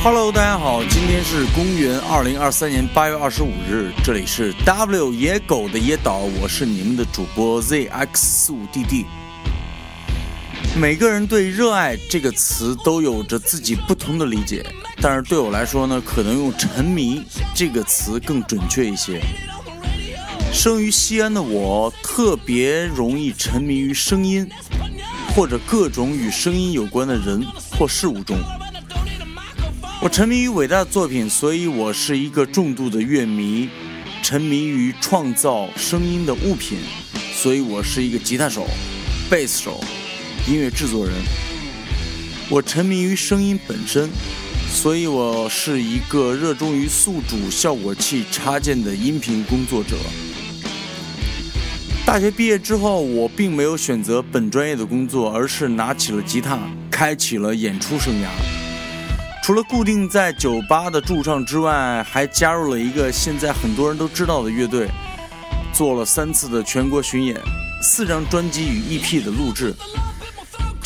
[0.00, 9.04] Hello，大家好，今天是公元二零二三年八月二十五日，这里是 W 野狗的野岛，我是你们的主播 ZX 四五 DD。
[10.76, 14.64] 每个人对“热爱”这个词都有着自己不同的理解，
[15.00, 17.22] 但是对我来说呢，可能用“沉迷”
[17.54, 19.20] 这个词更准确一些。
[20.52, 24.48] 生于西安的我，特别容易沉迷于声音，
[25.34, 28.36] 或者各种与声音有关的人或事物中。
[30.00, 33.68] 我沉迷于伟大的作品，所以我是一个重度的乐迷；
[34.22, 36.78] 沉迷于创造声音的物品，
[37.34, 38.64] 所以我是一个吉他手、
[39.28, 39.80] 贝斯手、
[40.48, 41.14] 音乐制作人。
[42.48, 44.08] 我沉迷于声音本身，
[44.72, 49.94] 所以我是一个热衷于宿主效果器插件的音频工作者。
[52.06, 56.58] 大学毕业之后，我并没有选择本专业的工作，而是拿起了吉他，
[56.90, 58.28] 开启了演出生涯。
[59.44, 64.88] 除了固定在酒吧的驻唱之外，还加入了一个现在很多人都知道的乐队，
[65.74, 67.38] 做了三次的全国巡演，
[67.82, 69.74] 四张专辑与 EP 的录制。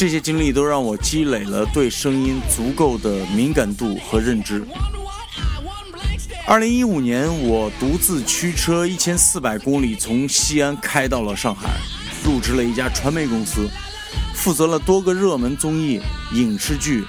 [0.02, 4.60] 这些经历都让我积累了对声音足够的敏感度和认知。
[6.44, 11.76] 二零一五年，我独自驱车一千四百公里从西安开到了上海，
[12.24, 13.68] 入职了一家传媒公司，
[14.34, 16.00] 负责了多个热门综艺、
[16.32, 17.04] 影视剧。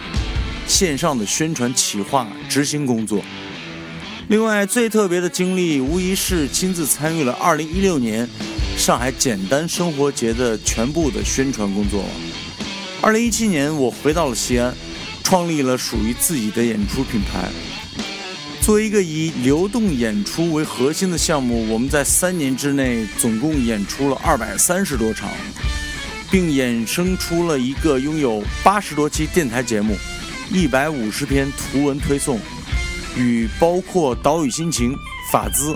[0.67, 3.23] 线上的宣传企划执行工作。
[4.27, 8.29] 另外，最特别的经历无疑是亲自参与了2016年
[8.77, 12.05] 上海简单生活节的全部的宣传工作。
[13.03, 14.73] 2017年，我回到了西安，
[15.25, 17.49] 创立了属于自己的演出品牌。
[18.61, 25.29] 作为一个以流动演出为核心的项目，我们在三年之内总共演出了二百三十多场，
[26.31, 29.97] 并衍生出了一个拥有八十多期电台节目。
[30.49, 32.39] 一百五十篇图文推送，
[33.17, 34.95] 与包括岛屿心情、
[35.29, 35.75] 法兹、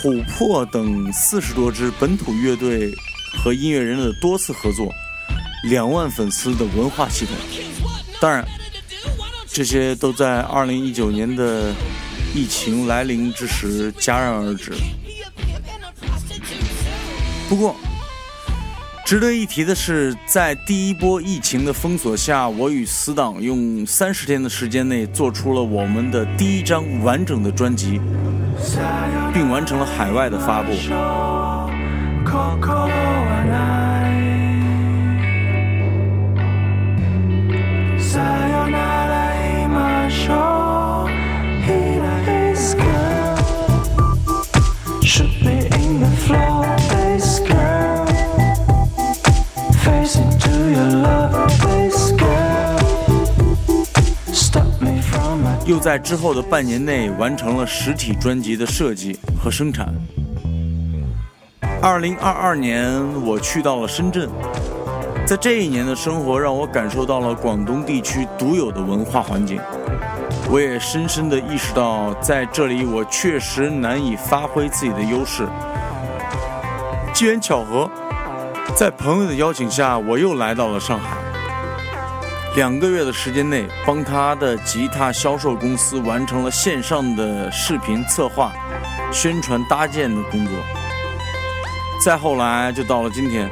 [0.00, 2.94] 琥珀等四十多支本土乐队
[3.42, 4.92] 和音乐人的多次合作，
[5.66, 7.34] 两万粉丝的文化系统。
[8.20, 8.44] 当然，
[9.46, 11.72] 这些都在二零一九年的
[12.34, 14.72] 疫情来临之时戛然而止。
[17.48, 17.76] 不过，
[19.04, 28.00] 值得一提的是，在第一波疫情的封锁下，我与死党用三十天的时间内做出了我们的第一张完整的专辑，
[29.32, 30.72] 并完成了海外的发布。
[55.66, 59.92] 又在之后的半年内完成了实体专辑的设计和生产。
[61.82, 62.88] 二零二二年，
[63.24, 64.30] 我去到了深圳，
[65.26, 69.60] 在这一年的生活让我感受到了广东地区独有的文化环境。
[70.48, 75.48] 我也深深地意识到，在这里我确实难以发挥自己的优势。
[77.12, 77.90] 机缘巧合，
[78.76, 81.15] 在朋友的邀请下，我又来到了上海。
[82.56, 88.50] 两个月的时间内，帮他的吉他销售公司完成了线上的视频策划、
[89.12, 90.54] 宣传搭建的工作。
[92.02, 93.50] 再后来，就到了今天，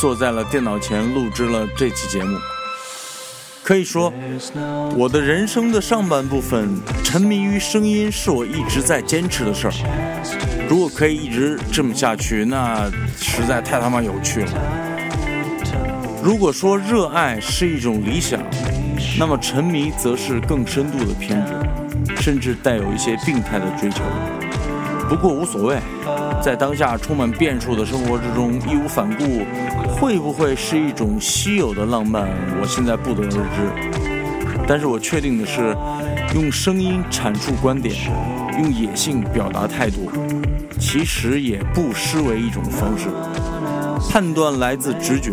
[0.00, 2.36] 坐在了电脑前录制了这期节目。
[3.62, 4.12] 可以说，
[4.96, 6.68] 我的人生的上半部分
[7.04, 9.72] 沉迷于声音，是我一直在坚持的事儿。
[10.68, 14.91] 如果可以一直这么下去，那实在太他妈有趣了。
[16.22, 18.40] 如果说热爱是一种理想，
[19.18, 21.52] 那么沉迷则是更深度的偏执，
[22.22, 24.04] 甚至带有一些病态的追求。
[25.08, 25.80] 不过无所谓，
[26.40, 29.42] 在当下充满变数的生活之中，义无反顾，
[29.96, 32.28] 会不会是一种稀有的浪漫？
[32.60, 34.64] 我现在不得而知。
[34.64, 35.76] 但是我确定的是，
[36.36, 37.96] 用声音阐述观点，
[38.60, 40.08] 用野性表达态度，
[40.78, 43.08] 其实也不失为一种方式。
[44.08, 45.32] 判断来自直觉。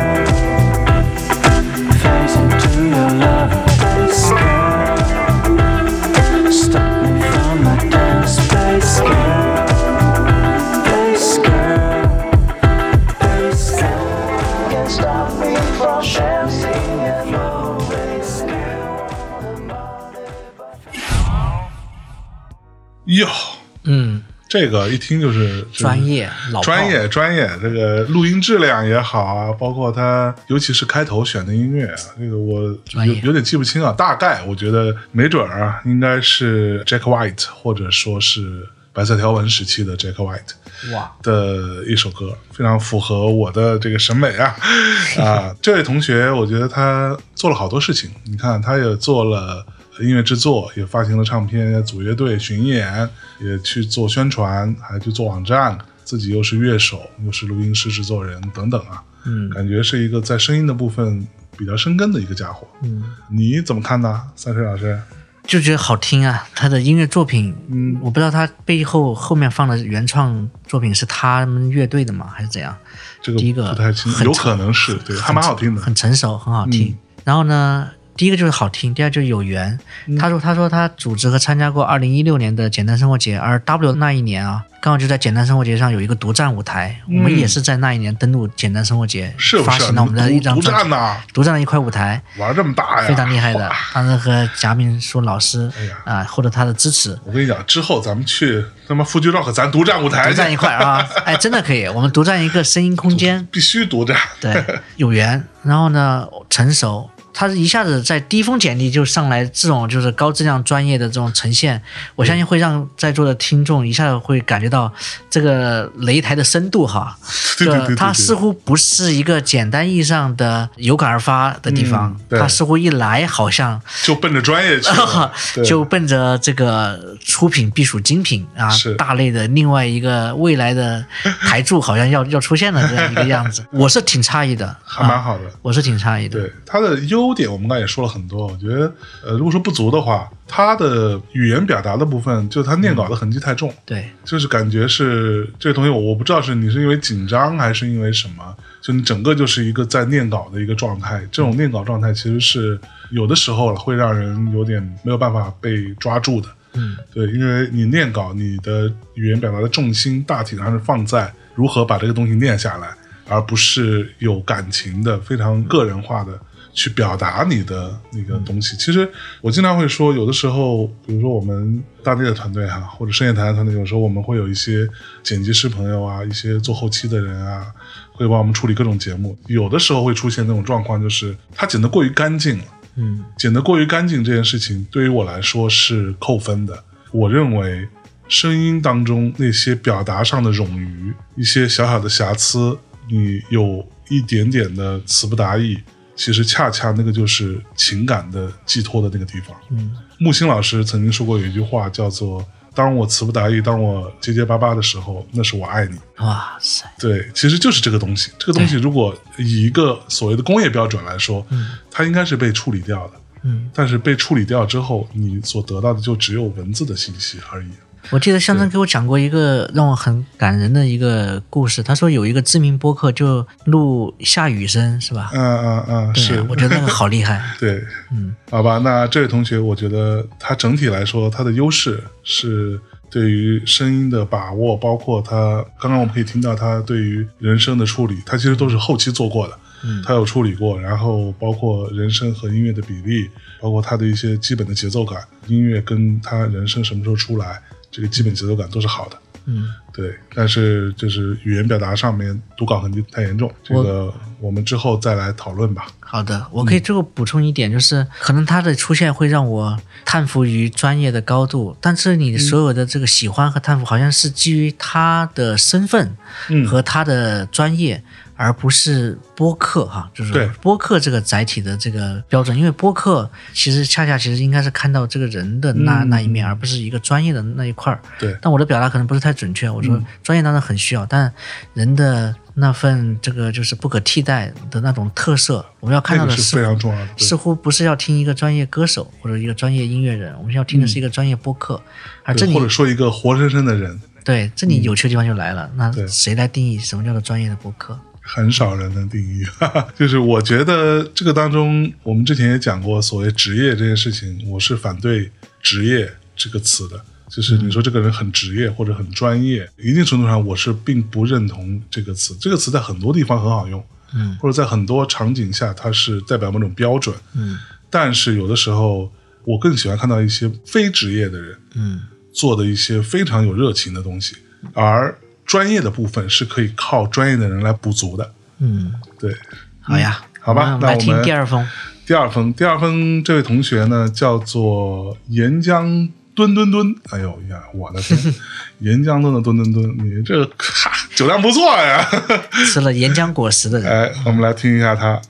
[24.51, 32.61] 这个一听就是专业老专业专业，这个录音质量也好啊，包括他尤其是开头选的音乐啊，这个我
[33.05, 44.53] 有有点记不清啊，大概我觉得没准儿啊，应该是 Jack White 或者说是白色条纹时期的 Jack White 哇，的一首歌，非常符合我的这个审美啊
[45.17, 45.55] 啊！
[45.61, 49.65] 这位同学，我觉得他做了好多事情，你看，他也做了。
[50.01, 53.09] 音乐制作也发行了唱片，也组乐队巡演，
[53.39, 61.25] 也去做宣传，还去做网站，自己又是乐手，又是录音师、制作人等等啊，嗯感觉是一个在声音的部分
[61.57, 62.67] 比较生根的一个家伙。
[62.83, 64.99] 嗯，你怎么看呢，三水老师？
[65.47, 72.75] 就觉得好听啊，他的音乐作品，嗯我不知道他背后后面放的原创作品是他们乐队的吗，还是怎样？
[73.21, 75.81] 这个第一个不太清，楚有可能是对，还蛮好听的。
[75.81, 76.89] 很成熟，很好听。
[76.89, 79.77] 嗯然后呢，第一个就是好听，第二就是有缘。
[80.07, 80.17] 嗯。
[80.17, 89.33] 他说，他说他组织和参加过二零一六年的简单生活节，而 W 那一年啊，刚好就在简单生活节上有一个独占舞台，我们也是在那一年登陆简单生活节？
[89.65, 93.71] 发行了我们的独独一张专辑占呐，独占了一块舞台，玩这么大呀，非常厉害的。
[93.93, 95.91] 当时和贾敏说老师哎呀。
[96.05, 104.17] 啊获得他的支持，我跟你讲，之后咱们去他妈 Fuji Rock，咱独占舞台，独占一块啊， 哎，真的可以，我们独占一个声音空间，必须独占。
[104.39, 104.63] 对，
[104.97, 111.81] 有缘，然后呢，成熟，他是一下子在低峰简历就上来这种就是高质量专业的这种呈现，
[112.15, 114.91] 我相信会让在座的听众一下子会感觉到
[115.29, 117.17] 这个擂台的深度哈。
[117.57, 125.31] 对对对对，它似乎不是一个简单意义上的有感而发的地方，它似乎一来好像就奔着专业去了，
[125.63, 131.05] 就奔着这个出品必属精品啊，大类的另外一个未来的
[131.41, 135.43] 台柱好像要 要出现了这样一个样子，我是挺诧异的，啊，还蛮好的。
[135.61, 136.39] 我是挺诧异的。
[136.39, 138.47] 对它的优点，我们刚才也说了很多。
[138.47, 151.21] 我觉得，呃，如果说不足的话，他的语言表达的部分，就他念稿的痕迹太重，对就是感觉是这个东西，我我不知道是你是因为紧张还是因为什么，就你整个就是一个在念稿的一个状态。
[151.31, 152.79] 这种念稿状态其实是
[153.11, 156.49] 有的时候会让人有点没有办法被抓住的。
[156.73, 162.87] 嗯，对，因为你念稿，你的语言表达的重心大体上是放在如何把这个东西念下来，
[163.27, 166.31] 而不是有感情的、非常个人化的
[166.73, 168.75] 去表达你的那个东西。
[168.77, 169.09] 其实
[169.41, 174.87] 我经常会说，有的时候，比如说我们大地的团队哈、或者深夜谈的团队，有时候我们会有一些
[175.23, 177.67] 剪辑师朋友啊，一些做后期的人啊，
[178.11, 179.37] 会帮我们处理各种节目。
[179.47, 182.65] 有的时候会出现那种状况，就是他剪得过于干净了。
[182.95, 186.83] 嗯剪得过于干净这件事情，对于我来说是扣分的。
[187.11, 187.87] 我认为
[188.27, 192.77] 声音当中那些表达上的冗余，一些小小的瑕疵，
[193.09, 195.77] 你有一点点的词不达意，
[196.21, 199.57] 其实恰恰那个就是情感的寄托的那个地方。
[199.71, 205.97] 嗯木心老师曾经说过有一句话，叫做“当我词不达意，当我结结巴巴的时候，那是我爱你”。
[206.23, 208.31] 哇塞，对，其实就是这个东西。
[208.37, 211.43] 这个东西如果以一个所谓的工业标准来说，
[211.89, 213.13] 它应该是被处理掉的。
[213.41, 217.71] 嗯，但是被处理掉之后，你所得到的就只有文字的信息而已。
[218.09, 221.83] 我记得象征给我讲过一个让我很感人的一个故事。
[221.83, 225.31] 他说有一个知名播客就录下雨声，是吧？
[225.33, 227.41] 嗯嗯嗯，是，我觉得那个好厉害。
[227.59, 228.79] 对，嗯，好吧。
[228.79, 239.53] 那这位同学，我觉得他整体来说，他的优势是对于声音的把握，包括他刚刚我们可以听到他对于人声的处理，他其实都是后期做过的。
[239.83, 243.27] 嗯他有处理过，然后包括人声和音乐的比例，
[243.59, 247.59] 包括他的一些基本的节奏感，音乐跟他人声什么时候出来，
[247.91, 249.17] 这个基本节奏感都是好的。
[249.45, 255.87] 嗯，对，但是就是语言表达上面读稿痕迹太严重，这个我们之后再来讨论吧。
[255.99, 259.75] 好的，我可以最后补充一点，就是可能他的出现会让我
[260.05, 266.15] 叹服于专业的高度，但是你所有的这个喜欢和叹服，好像是基于他的身份
[266.49, 268.03] 嗯和他的专业。
[268.41, 278.01] 而不是播客哈，就是对播客这个载体的这个标准，因为播客其实恰恰其实应该是看到这个人的那、嗯那一面，而不是一个专业的那一块儿。
[278.17, 281.31] 对，但我的表达可能不是太准确，我说嗯专业当然很需要，但
[281.75, 287.07] 人的那份这个就是不可替代的那种特色，我们要看到的那个是非常重要的。
[287.17, 291.79] 似乎不是要听一个专业歌手或者一个专业音乐人，我们要听的是一个专业播客。
[292.23, 297.99] 而这里或者说一个活生生的人，对这里有趣的地方就来了，那谁来定义什么叫做专业的播客？
[298.21, 299.43] 很少人能定义。
[299.43, 305.29] 哈哈，就是我觉得这个当中，我们之前也讲过，所谓职业这件事情，我是反对
[305.61, 307.03] “职业”这个词的。
[307.29, 312.35] 就是你说这个人很职业或者很专业，一定程度上我是并不认同这个词。
[312.41, 313.81] 这个词在很多地方很好用，
[314.13, 317.15] 嗯或者在很多场景下它是代表某种标准。
[317.33, 317.57] 嗯
[317.89, 319.09] 但是有的时候，
[319.45, 322.01] 我更喜欢看到一些非职业的人，嗯
[322.33, 324.35] 做的一些非常有热情的东西，
[324.73, 328.32] 而专业的部分是可以靠专业的人来补足的。
[328.58, 329.34] 嗯，对，
[329.80, 331.68] 好呀，好吧我们来听那我们第二封。
[332.06, 338.16] 第二封，第二封这位同学呢叫做岩浆吨吨吨，哎呦呀，我的天，
[338.78, 342.06] 岩浆炖的吨吨吨，你这个哈酒量不错呀！
[342.72, 345.20] 吃了岩浆果实的人，哎，我们来听一下他。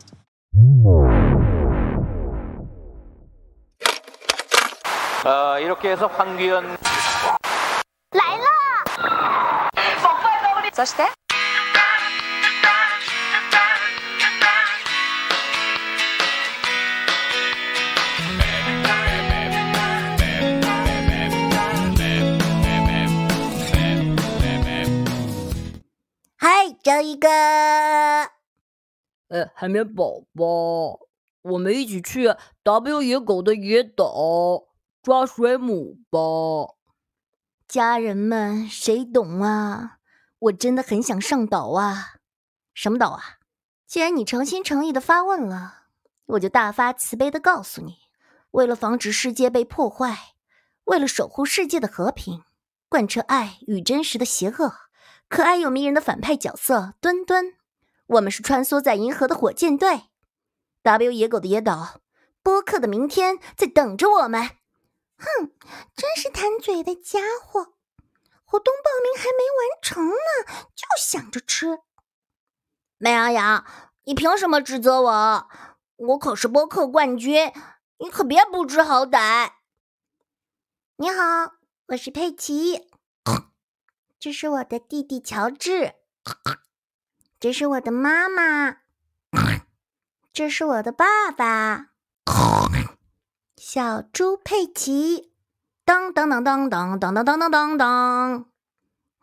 [5.25, 6.77] 어, 이렇게 해서 황규현
[10.81, 11.05] そして
[26.37, 27.29] 嗨，找一个。
[29.29, 31.01] 呃，海绵宝宝，
[31.43, 34.67] 我们一起去 W 野狗的野岛
[35.03, 36.75] 抓水母吧。
[37.67, 39.99] 家人们，谁懂啊？
[40.42, 42.16] 我真的很想上岛啊！
[42.74, 43.38] 什么岛啊？
[43.86, 45.84] 既然你诚心诚意的发问了，
[46.26, 47.98] 我就大发慈悲的告诉你：
[48.52, 50.34] 为了防止世界被破坏，
[50.86, 52.44] 为了守护世界的和平，
[52.90, 54.74] 贯彻爱与真实的邪恶，
[55.30, 57.54] 可爱又迷人的反派角色墩墩，
[58.08, 60.06] 我们是穿梭在银河的火箭队。
[60.82, 62.02] W 野狗的野岛，
[62.42, 64.42] 播客的明天在等着我们。
[65.18, 65.52] 哼，
[65.96, 67.74] 真是贪嘴的家伙！
[68.52, 71.80] 活动报名还没完成呢，就想着吃。
[72.98, 73.66] 美羊羊，
[74.04, 75.48] 你凭什么指责我？
[75.96, 77.54] 我可是播客冠军，
[78.00, 79.54] 你可别不知好歹。
[80.98, 81.54] 你好，
[81.88, 82.90] 我是佩奇，
[84.20, 85.94] 这是我的弟弟乔治，
[87.40, 88.80] 这是我的妈妈，
[90.34, 91.92] 这是我的爸爸。
[93.56, 95.31] 小猪佩奇，
[95.92, 98.46] 当当当当当当当当当当，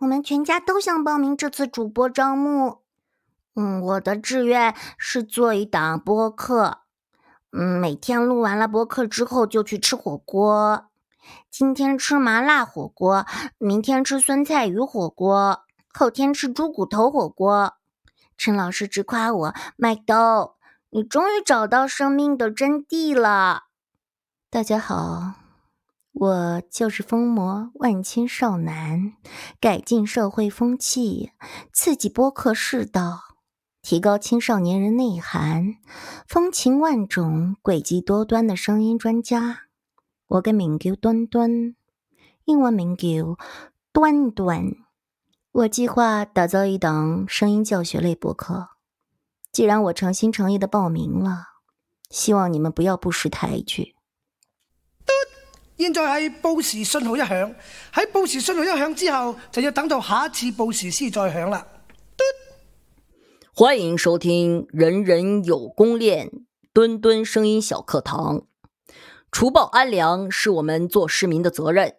[0.00, 2.82] 我们全家都想报名这次主播招募。
[3.54, 6.80] 嗯，我的志愿是做一档播客。
[7.52, 10.90] 嗯，每天录完了播客之后就去吃火锅。
[11.50, 13.24] 今天吃麻辣火锅，
[13.56, 15.64] 明天吃酸菜鱼火锅，
[15.94, 17.78] 后天吃猪骨头火锅。
[18.36, 20.56] 陈老师直夸我麦兜，
[20.90, 23.62] 你终于找到生命的真谛了。
[24.50, 25.32] 大家好，
[26.20, 29.12] 我就是疯魔万千少男，
[29.60, 31.30] 改进社会风气，
[31.72, 33.36] 刺激播客世道，
[33.82, 35.76] 提高青少年人内涵，
[36.26, 39.66] 风情万种、诡计多端的声音专家。
[40.26, 41.76] 我嘅名叫端端，
[42.46, 43.38] 英文名叫
[43.92, 44.72] 端端。
[45.52, 48.70] 我计划打造一档声音教学类播客。
[49.52, 51.44] 既然我诚心诚意的报名了，
[52.10, 53.94] 希望你们不要不识抬举。
[55.78, 57.54] 現在係報時信號一響，
[57.94, 61.64] 喺報時信號一響之後，就要等到下一次報時先再響啦。
[63.54, 66.28] 欢迎收听《人人有功练》
[66.72, 68.42] 墩墩声音小课堂。
[69.30, 71.94] 除暴安良是我们做市民的责任，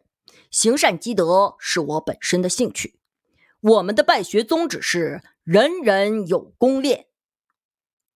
[0.51, 2.99] 行善积德是我本身的兴趣。
[3.61, 7.05] 我们的办学宗旨是人人有功练。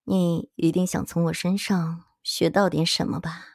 [0.04, 3.53] 你一定想從我身上學到點什麼吧？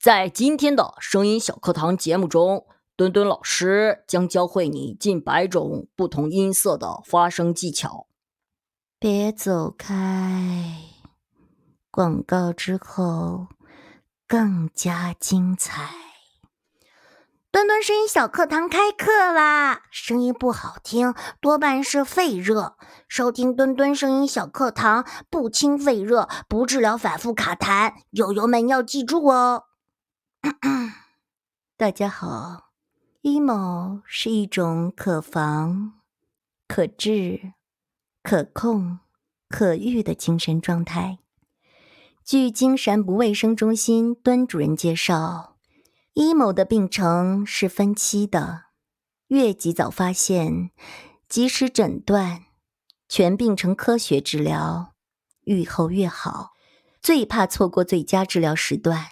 [0.00, 2.64] 在今天的声音小课堂节目中，
[2.96, 8.06] 墩墩老师将教会你近百种不同音色的发声技巧。
[8.98, 10.78] 别走开，
[11.90, 13.48] 广告之后
[14.26, 15.90] 更加精彩。
[17.50, 19.82] 墩墩声音小课堂开课啦！
[19.90, 22.78] 声音不好听，多半是肺热。
[23.06, 27.92] 收听墩墩声音小课堂，不清肺热，不治疗反复卡痰。
[28.12, 29.64] 友友们要记住哦。
[31.76, 32.70] 大家好
[33.22, 36.00] ，emo 是一种可防、
[36.66, 37.52] 可治、
[38.22, 39.00] 可控、
[39.48, 41.18] 可愈的精神状态。
[42.24, 45.58] 据金山不卫生中心端主任介绍
[46.14, 48.64] ，emo 的病程是分期的，
[49.28, 50.70] 越及早发现，
[51.28, 52.44] 及时诊断，
[53.08, 54.94] 全病程科学治疗，
[55.44, 56.52] 愈后越好。
[57.02, 59.08] 最怕错过最佳治疗时段。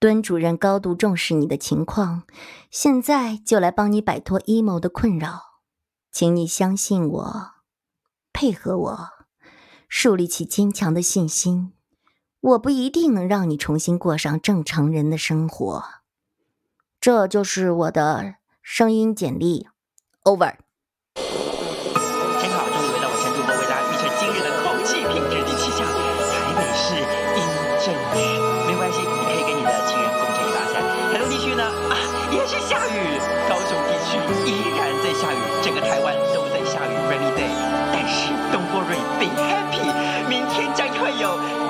[0.00, 2.22] 敦主任高度重视你的情况，
[2.70, 5.60] 现在就来帮你摆脱 emo 的困扰，
[6.12, 7.50] 请你相信我，
[8.32, 9.08] 配合我，
[9.88, 11.72] 树立起坚强的信心。
[12.40, 15.84] 我不一定能让你重新过上正常人的生活。
[17.00, 19.66] 这就是我的声音简历。
[20.22, 20.58] Over。
[41.20, 41.67] 有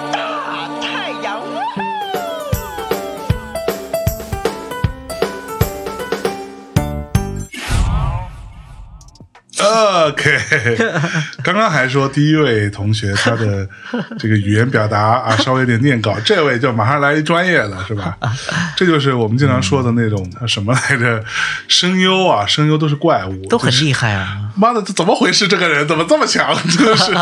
[10.19, 10.77] OK，
[11.45, 13.69] 刚刚还说第一位同学他的
[14.19, 18.17] 这个语言表达啊稍微有点念稿，这位就马上来一专业的是吧？
[18.77, 21.25] 这就是我们经常说的那种呃什么来着，
[21.69, 24.51] 声优啊，声优都是怪物，都很厉害啊。
[24.57, 25.47] 妈的，这怎么回事？
[25.47, 26.53] 这个人怎么这么强？
[26.69, 27.13] 真的是，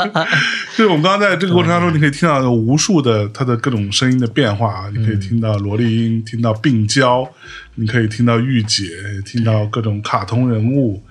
[0.77, 7.29] 就是我们刚刚在这个过程当中，你可以听到有无数的他的各种声音的变化啊，你可以听到萝莉音，听到病娇，
[7.75, 8.89] 你可以听到御姐，
[9.27, 11.03] 听到各种卡通人物。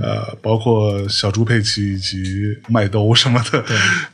[0.00, 3.64] 呃，包括小猪佩奇以及麦兜什么的，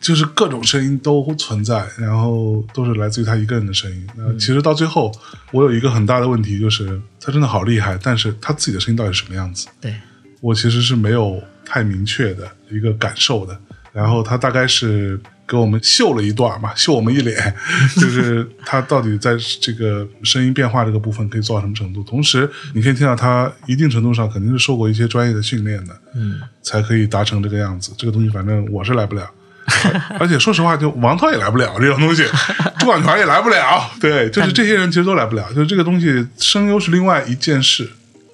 [0.00, 4.06] 就是各种声音都存在，然后都是来自于他一个人的声音。
[4.16, 5.12] 那其实到最后，
[5.52, 9.68] 我有一个很大的问题，就是他真的好厉害，但是他自己的声音到底是什么样子？
[9.80, 9.94] 对，
[10.40, 13.58] 我其实是没有太明确的一个感受的。
[13.92, 17.54] 然后他大概是给我们秀了一段嘛， 秀我们一脸，
[17.96, 22.02] 就是他到底在这个声音变化这个部分可以做到什么程度。
[22.02, 27.92] 同时，你可以听到他一定程度上肯定是受过一些专业的训练的，嗯，才可以达成这个样子。
[27.96, 29.28] 这个东西反正我是来不了。
[30.20, 32.22] 而且说实话，就王涛也来不了这种东西，
[32.78, 33.90] 朱广权也来不了。
[33.98, 35.50] 对，就是这些人其实都来不了。
[35.54, 37.88] 就是这个东西，声优是另外一件事，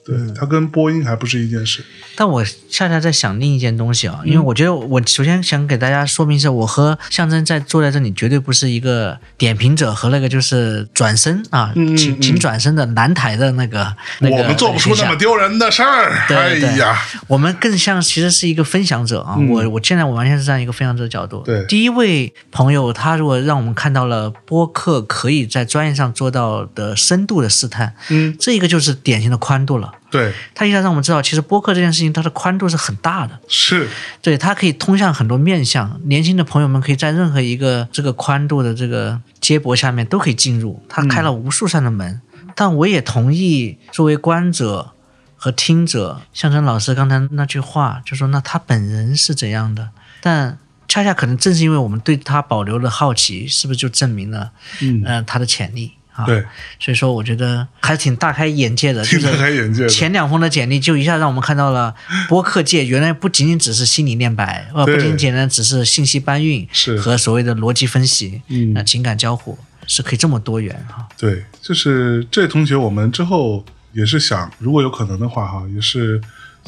[0.05, 1.85] 对，它跟播音还不是一件事。
[2.17, 16.25] 但我恰恰在想另一件东西啊，因为我觉得我首先想给大家说明一下，我和象征在坐在这里绝对不是一个点评者和那个就是转身啊，嗯请请转身的南台的那个，那个我们做不出那么丢人的事儿。
[16.27, 21.43] 对呀，我们更像其实是一个分享者啊，嗯我我现在我完全是这样一个分享者的角度。
[21.45, 29.90] 对第一位朋友，他如果让我们看到了播客可以在专业上做到的深度的试探，嗯，这一个就是典型的宽度了。
[30.11, 33.89] 对，他一下让我们知道，其实播客这件事情它的宽度是很大的，是，
[34.21, 36.01] 对，它可以通向很多面向。
[36.05, 42.21] 年轻的朋友们可以在任何一个这个宽度的这个接驳下面都可以进入，它开了无数扇的门。
[42.55, 44.93] 但我也同意，作为观者
[45.37, 49.91] 和听者，象征老师刚才那句话，就说那他本人是怎样的？
[50.21, 56.25] 但恰恰可能正是因为我们对他保留了好奇，是不是就证明了，嗯呃，他的潜力啊？
[56.25, 56.45] 对，
[56.79, 59.89] 所以说我觉得还挺大开眼界的，挺大开眼界的。
[59.89, 61.95] 前两封的简历就一下让我们看到了
[62.29, 66.97] 播客界原来不仅仅只是心理念白，呃，不仅仅呢只是信息搬运是。
[66.99, 68.73] 和所谓的逻辑分析，嗯。
[68.73, 71.09] 那，情感交互是可以这么多元哈。
[71.17, 76.21] 对，就是这位同学，我们之后也是想，如果有可能的话，哈，也是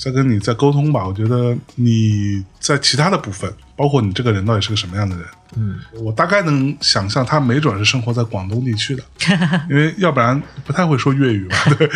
[0.03, 1.07] 再跟你再沟通吧。
[1.07, 5.25] 我觉得你在其他的部分，包括你这个人到底是个什么样的人，
[5.55, 9.05] 嗯，我大概能想象他没准是生活在广东地区的，
[9.71, 11.57] 因为要不然不太会说粤语吧？
[11.79, 11.89] 对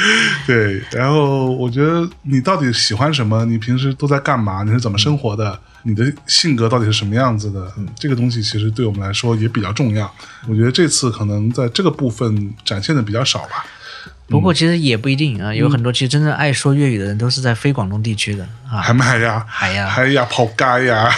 [0.46, 0.82] 对。
[0.92, 3.44] 然后我觉得你到底喜欢什么？
[3.44, 4.62] 你平时都在干嘛？
[4.62, 5.58] 你是怎么生活的？
[5.82, 7.72] 你的性格到底是什么样子的？
[7.96, 10.12] 这个东西其实对我们来说也比较重要。
[10.48, 13.64] 我觉得这次可能在这个部分展现的比较少吧。
[14.28, 19.46] 不过其实也不一定啊，有很多其实真正爱说粤语的人都是在非广东地区的啊，係咪呀？
[19.50, 21.10] 係啊係呀，扑街呀！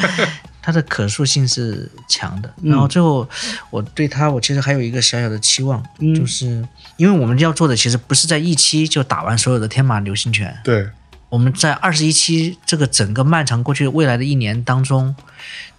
[0.64, 2.52] 它的可塑性是强的。
[2.62, 2.70] 嗯。
[2.70, 3.28] 然后最后，
[3.70, 6.14] 我对它我其实还有一个小小的期望，嗯。
[6.14, 6.64] 就是
[6.96, 10.86] 因为我们要做的其实不是在一期就打完所有的天马流星拳，对，
[11.32, 15.16] 我们在二十一期这个整个漫长过去未来的一年当中，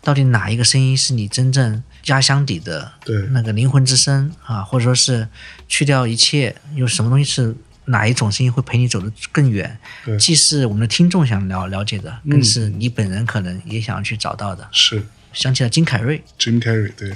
[0.01, 3.15] 到底哪一个声音是你真正压箱底的对。
[3.27, 5.27] 那个灵魂之声啊，或者说是
[5.67, 9.77] 去掉一切，有什么东西是哪一种声音会陪你走得更远？
[10.03, 10.17] 对。
[10.17, 12.31] 既是我们的听众想了了解的，嗯。
[12.31, 14.67] 更是你本人可能也想要去找到的。
[14.71, 15.03] 是。
[15.33, 17.11] 想起了金凯瑞，Jim Carrey，对，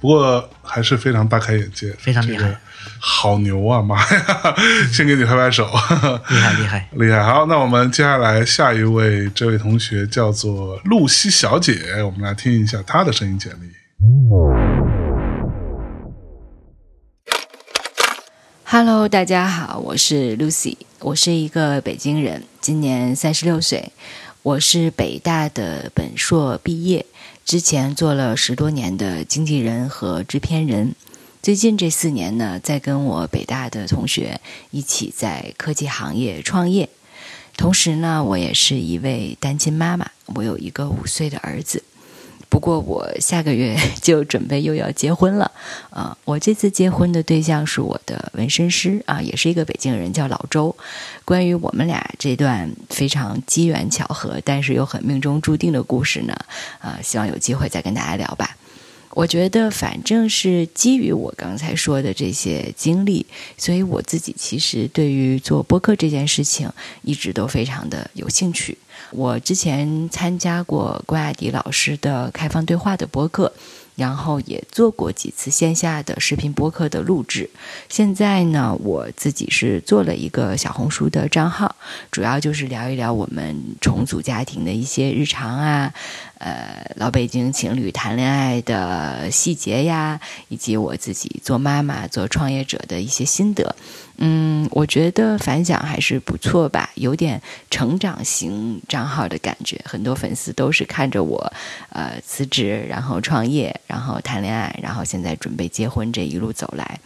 [0.00, 2.38] 不过还是非常大开眼界，非常厉害。
[2.38, 2.58] 这个
[3.08, 3.80] 好牛啊！
[3.80, 4.56] 妈呀，
[4.92, 5.64] 先给你拍拍手，
[6.28, 6.88] 厉 害厉害。
[6.98, 7.22] 厉害！
[7.22, 13.70] 好，那我们接下来下一位，这位同学叫做露西小姐，我们来听一下她的声音简历。
[18.64, 23.92] Hello，大家好，我是 Lucy，我是一个北京人，今年三十六岁，
[24.42, 27.06] 我是北大的本硕毕业，
[27.44, 30.96] 之前做了十多年的经纪人和制片人，
[31.46, 34.40] 最近这四年呢，在跟我北大的同学
[34.72, 36.88] 一起在科技行业创业，
[37.56, 41.84] 同时呢，我也是一位单亲妈妈，我有一个五岁的儿子。
[42.48, 45.52] 不过我下个月 就准备又要结婚了，
[45.90, 50.74] 啊、我这次结婚的对象是我的纹身师啊，也是一个北京人，叫老周。
[51.24, 56.36] 关于我们俩这段非常机缘巧合，但是又很命中注定的故事呢，
[56.80, 58.56] 啊、希望有机会再跟大家聊吧。
[59.16, 63.24] 我觉得反正是基于我刚才说的这些经历，
[63.56, 68.76] 所以我自己其实对于做播客这件事情一直都非常的有兴趣。
[69.12, 73.50] 我之前参加过关雅迪老师的开放对话的播客。
[73.96, 77.48] 然后也做过几次线下的视频播客的录制。
[77.88, 81.74] 现在呢，我自己是做了一个小红书的账号，
[82.10, 85.94] 主要就是聊一聊我们重组家庭的一些日常啊，
[86.38, 93.74] 呃，老北京情侣谈恋爱的细节呀，以及我自己做妈妈、做创业者的一些心得。
[94.18, 99.80] 嗯，我觉得反响还是不错吧，有点成长型账号的感觉。
[99.84, 101.52] 很多粉丝都是看着我，
[101.90, 106.98] 呃，辞职，然后创业，然后谈恋爱，然后现在准备结婚，这一路走来，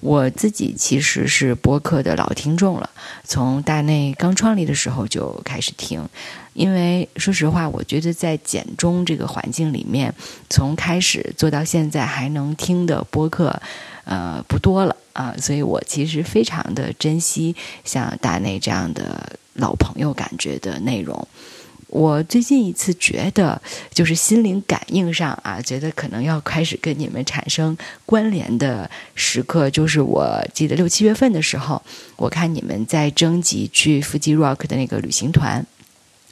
[0.00, 2.88] 我自己其实是播客的老听众了，
[3.24, 6.08] 从大内刚创立的时候就开始听。
[6.54, 10.12] 因为说实话，我觉得在简中这个环境里面，
[10.48, 13.60] 从开始做到现在还能听的播客，
[14.04, 14.96] 呃，不多了。
[15.12, 21.26] 啊，所以我其实非常的珍惜像大内这样的老朋友感觉的内容。
[21.90, 23.60] 我最近一次觉得，
[23.92, 27.76] 就是心灵感应上啊，觉得可能要开始跟你们产生
[28.06, 31.82] 关联的时刻，就是我记得六七月份的时候，
[32.14, 35.66] 我看你们在征集去富基 Rock 的那个旅行团。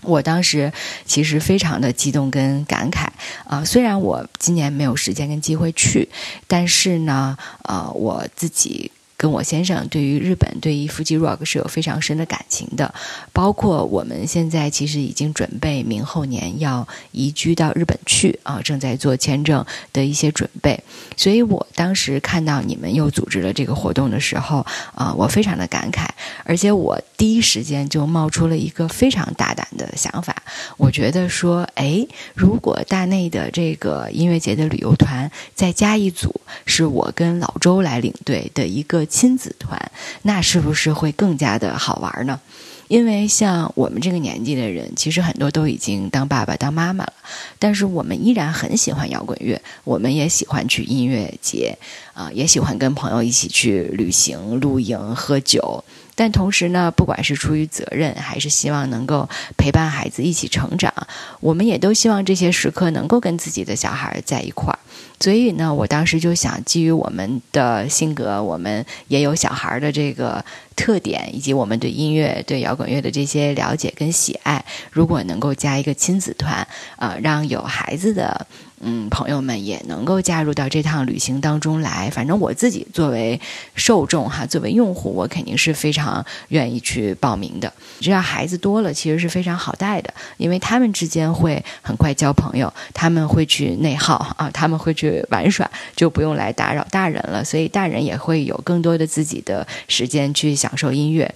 [0.02, 0.72] 我当时
[1.04, 3.08] 其实非常的激动跟感慨
[3.44, 6.08] 啊，虽然我今年没有时间跟机会去，
[6.46, 8.92] 但是呢，呃，我自己。
[9.18, 12.94] 跟我先生对于日本对于 Fuji Rock 是有非常深的感情的，
[13.32, 20.80] 包括我们现在其实已经准备明后年要移居到日本去啊，正在做签证的一些准备。
[21.16, 24.64] 所以我当时看到你们又组织了这个活动的时候
[24.94, 26.06] 啊，我非常的感慨，
[26.44, 30.40] 而且我第一时间就冒出了一个非常大胆的想法，
[30.76, 32.06] 我觉得说，哎，
[32.36, 39.07] 如果大内的这个音乐节的旅游团再加一组，是我跟老周来领队的一个。
[39.08, 39.90] 亲子团，
[40.22, 42.40] 那是不是会更加的好玩呢？
[42.88, 47.12] 因为像我们这个年纪的人，其实很多都已经当爸爸、当妈妈了，
[47.58, 51.76] 但是我们依然很喜欢摇滚乐，我们也喜欢去音乐节，
[52.18, 55.84] 啊，也喜欢跟朋友一起去旅行、露营、喝酒。
[56.16, 60.92] 但同时呢，不管是出于责任，还是希望能够陪伴孩子一起成长，
[61.38, 64.78] 我们也都希望这些时刻能够跟自己的小孩在一块儿。
[65.20, 70.44] 所以呢，我当时就想，基于我们的性格，我们也有小孩的这个
[70.74, 76.66] 特点，以及我们对音乐、对摇滚乐的这些了解跟喜爱，如果能够加一个亲子团，
[76.96, 78.44] 呃，让有孩子的。
[78.80, 82.10] 嗯，朋友们也能够加入到这趟旅行当中来。
[82.10, 83.40] 反正我自己作为
[83.74, 87.72] 受众哈，作为用户，我肯定是非常愿意去报名的。
[88.00, 97.44] 只要孩子多了，其实是非常好带的，因为他们之间会很快交朋友，他们会去内耗啊，他们会去玩耍，就不用来打扰大人了。
[97.44, 101.34] 所以大人也会有更多的自己的时间去享受音乐。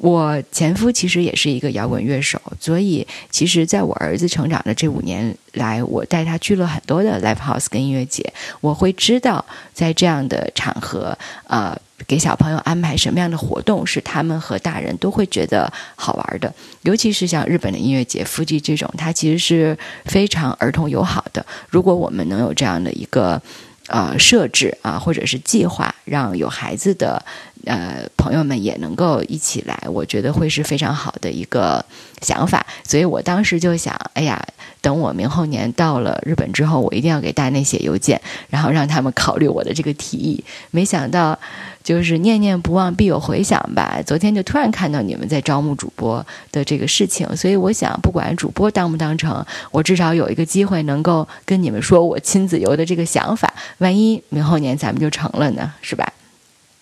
[0.00, 11.16] 我前夫其实也是一个摇滚乐手，所以其实在我儿子成长的这五年来，我带他去了很多的 live house 跟音乐节，我会知道在这样的场合，
[11.46, 11.76] 呃，
[12.06, 21.44] 给小朋友安排什么样的活动是他们和大人都会觉得好玩的，尤其是像日本的音乐节、夫妻这种，它其实是非常儿童友好的。
[21.70, 23.40] 如果我们能有这样的一个
[23.86, 27.24] 呃设置啊，或者是计划，让有孩子的。
[27.66, 31.84] 呃，朋友们也能够一起来，我觉得会是非常好的一个
[32.20, 32.64] 想法。
[32.82, 34.44] 所以我当时就想，哎呀，
[34.80, 40.44] 等我明后年到了日本之后，我一定要给大内写邮件，然后让他们考虑我的这个提议。
[40.70, 41.38] 没想到，
[41.82, 44.00] 就是念念不忘必有回响吧。
[44.04, 53.52] 昨天就突然看到你们在招募主播的这个事情，所以我想，不管主播当不当成，我至少有一个机会能够跟你们说我亲子游的这个想法。
[53.78, 56.12] 万一明后年咱们就成了呢，是吧？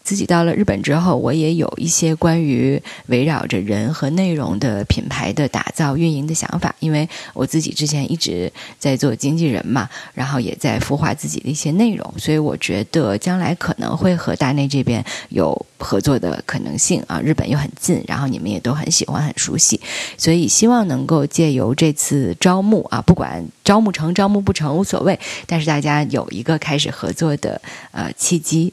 [0.04, 6.74] 自己到了日本之后，我也有一些关于围绕着人和内容的品牌的打造、运营的想法。
[6.80, 17.20] 因为我自己之前一直在做经纪人嘛，然后也在孵化自己的一些内容，所以我觉得将来可能会和大内这边有合作的可能性啊。
[17.20, 19.80] 日本又很近，然后你们也都很喜欢、很熟悉，
[20.18, 27.60] 所以希望能够借由这次招募啊，不管招募成、招募不成无所谓，但是大家有一个开始合作的
[27.92, 28.72] 呃契机。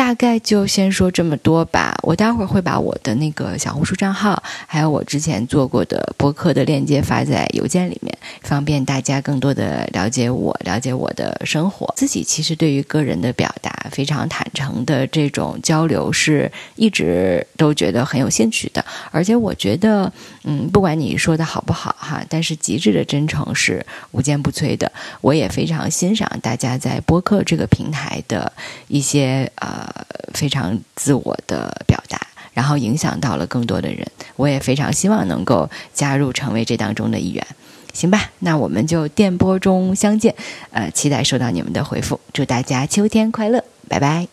[0.00, 1.94] 大概就先说这么多吧。
[2.02, 11.92] 我待会儿会把我的那个小红书账号，还有我之前做过的博客的链接发在邮件里面，方便大家更多的了解我，了解我的生活。
[11.98, 18.82] 自己其实对于个人的表达非常坦诚的这种交流，是一直都觉得很有兴趣的。
[19.10, 20.10] 而且我觉得，
[20.44, 24.90] 嗯，不管你说的好不好哈，但是极致的真诚是无坚不摧的。
[25.20, 28.50] 我也非常欣赏大家在播客这个平台的
[28.88, 29.89] 一些呃。
[29.94, 32.20] 呃，非常自我的表达，
[32.52, 34.06] 然后影响到了更多的人。
[34.36, 37.46] 我也非常希望能够加入成为这当中的一员。
[37.92, 40.34] 行吧，那我们就电波中相见，
[40.70, 42.20] 呃，期待收到你们的回复。
[42.32, 44.28] 祝大家秋天快乐，拜拜。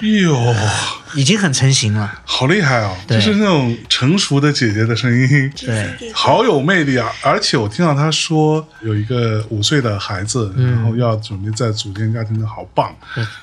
[0.00, 0.54] 哟，
[1.14, 2.20] 已经很成型了。
[2.24, 2.94] 好厉害哦！
[3.08, 7.10] 就是那种成熟的姐姐的声音，对，好有魅力啊！
[7.22, 12.94] 而且我听到她说有一个五岁的孩子，嗯然后要准备再组建家庭的，好棒！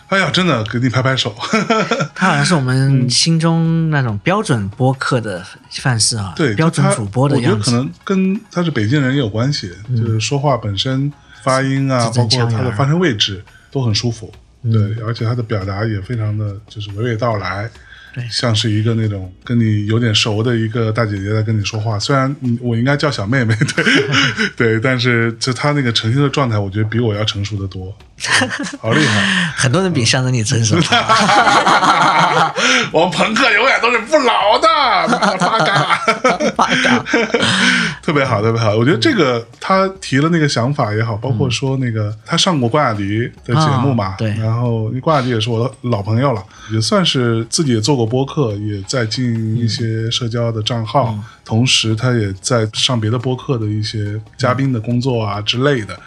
[0.09, 1.35] 哎呀，真的给你拍拍手。
[2.13, 7.57] 他好像是我们心中那种标准播客的范式啊，对，标准主播的样子。
[7.57, 14.31] 我觉得可能跟他是北京人也有关系，就是说话本身发音啊，包括腔圆他的发声位置都很舒服。
[14.63, 17.69] 嗯对，而且他的表达也非常的就是娓娓道来，
[18.13, 21.97] 对像是一个那种跟你有点熟的一个大姐姐在跟你说话。
[21.99, 23.83] 虽然嗯我应该叫小妹妹，对
[24.55, 28.12] 对，但是就她那个呈现的状态，我觉得比我要成熟的多，对
[28.81, 29.53] 好厉害。
[29.55, 30.75] 很多人比象征你成熟。
[32.91, 34.67] 我们朋克永远都是不老的，
[35.37, 35.99] 八嘎，
[36.55, 37.03] 八嘎，
[38.01, 38.75] 特别好，特别好。
[38.75, 44.33] 我觉得这个他提了那个想法也好，包括说那个他上过关雅迪的节目嘛，啊对。
[44.35, 55.97] 然后关雅迪也是我的老朋友了，也算是自己也做过播客，也在经营一些社交的账号，同时他也在上别的播客的一些嘉宾的工作啊之类的，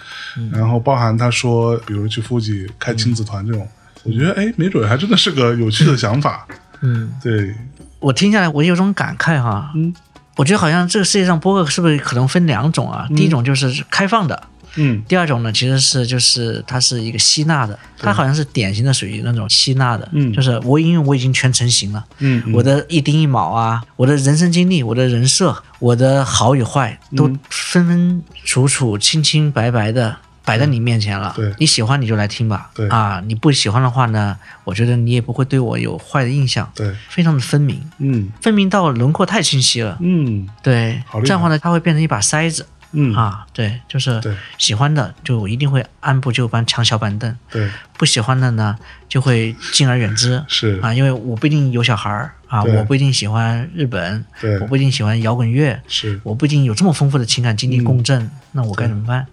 [0.52, 3.66] 然后包含他说，比如去夫吉开亲子团这种。
[4.04, 6.46] 我觉得，哎，没准还真的是个有趣的想法。
[6.80, 7.54] 嗯，对，
[7.98, 9.72] 我听下来，我有种感慨哈。
[9.74, 9.92] 嗯，
[10.36, 13.08] 我觉得好像这个世界上播客是不是可能分两种啊？
[13.16, 14.40] 第一种就是开放的，
[14.76, 30.14] 嗯第二种呢，其实是就是它是一个吸纳的，它好像是典型的属于那种吸纳的，嗯就是我因为我已经全成型了，嗯，嗯我的一丁一卯啊，我的人生经历，我的人设，我的好与坏都嗯分分楚楚、清清白白的
[30.46, 31.32] 摆在你面前了。
[31.36, 31.52] 对。
[31.58, 32.70] 你喜欢你就来听吧。
[32.72, 32.88] 对。
[32.88, 36.70] 啊，你不喜欢的话呢，我觉得你也不会对我有坏的印象。
[36.74, 38.30] 对，非常的分明，嗯。
[38.40, 39.98] 分明到轮廓太清晰了。
[40.00, 40.48] 嗯。
[40.62, 41.02] 对。
[41.24, 42.64] 这样的话呢，它会变成一把筛子。
[42.92, 43.12] 嗯。
[43.14, 44.22] 啊，对，就是
[44.56, 47.68] 喜欢的就一定会按部就班抢小板凳，对，
[47.98, 48.78] 不喜欢的呢
[49.08, 50.42] 就会敬而远之。
[50.46, 50.78] 是。
[50.80, 52.32] 啊，因为我不一定有小孩儿。
[52.46, 54.56] 啊，我不一定喜欢日本，对。
[54.60, 56.20] 我不一定喜欢摇滚乐，是。
[56.22, 59.26] 我不一定有这么丰富的情感经历共振，那我该怎么办？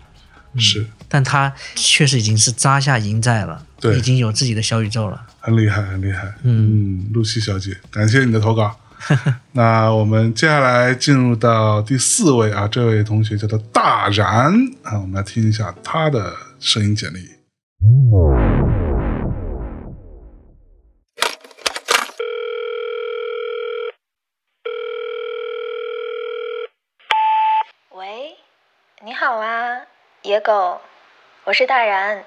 [0.58, 5.28] 是但他确实已经是扎下营寨了，对已经有自己的小宇宙了。
[5.40, 6.24] 很厉害，很厉害。
[6.42, 8.76] 嗯嗯，露西小姐，感谢你的投稿。
[9.54, 14.52] 那我们接下来进入到第四位啊，这位同学叫做大然
[14.82, 17.30] 啊，我们来听一下他的声音简历。
[27.96, 28.34] 喂，
[29.06, 29.82] 你好啊，
[30.24, 30.82] 野狗，
[31.46, 32.24] 我是大然，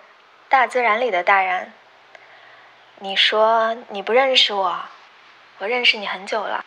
[0.50, 1.72] 大自然里的大然。
[2.98, 4.84] 你说你不认识我，
[5.56, 6.62] 我认识你很久了。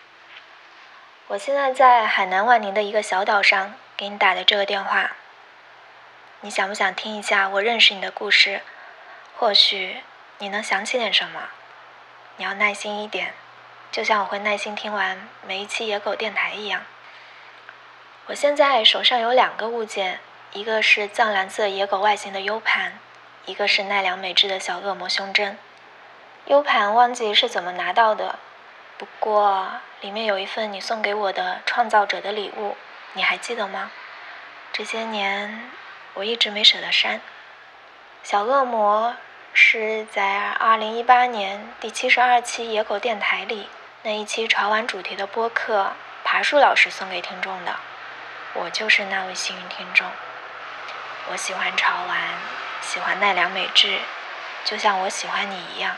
[1.28, 5.12] 我现在在海南万宁的一个小岛上给你打的这个电话。
[6.41, 8.64] 你想不想听一下我认识你的故事？
[9.38, 9.97] 或许
[10.39, 11.50] 你能想起点什么。
[12.38, 13.36] 你要耐心一点，
[13.91, 16.82] 就像我会耐心听完每一期野狗电台一样。
[18.26, 20.20] 我现在手上有两个物件，
[20.54, 23.00] 一个是藏蓝色野狗外形的 U 盘，
[23.45, 25.58] 一个是奈良美智的小恶魔胸针。
[26.45, 28.39] U 盘忘记是怎么拿到的，
[28.97, 29.70] 不过
[30.02, 32.76] 里面有一份你送给我的创造者的礼物，
[33.14, 33.91] 你还记得吗？
[34.74, 35.70] 这些年
[36.16, 37.22] 我一直没舍得删。
[38.24, 39.16] 小恶魔
[39.54, 43.70] 是在二零一八年第七十二期野狗电台里
[44.02, 45.91] 那一期潮玩主题的播客，
[46.24, 47.76] 爬树老师送给听众的。
[48.56, 50.08] 我就是那位幸运听众。
[51.32, 52.17] 我喜欢潮玩，
[52.82, 53.99] 喜欢奈良美智，
[54.65, 55.95] 就像我喜欢你一样。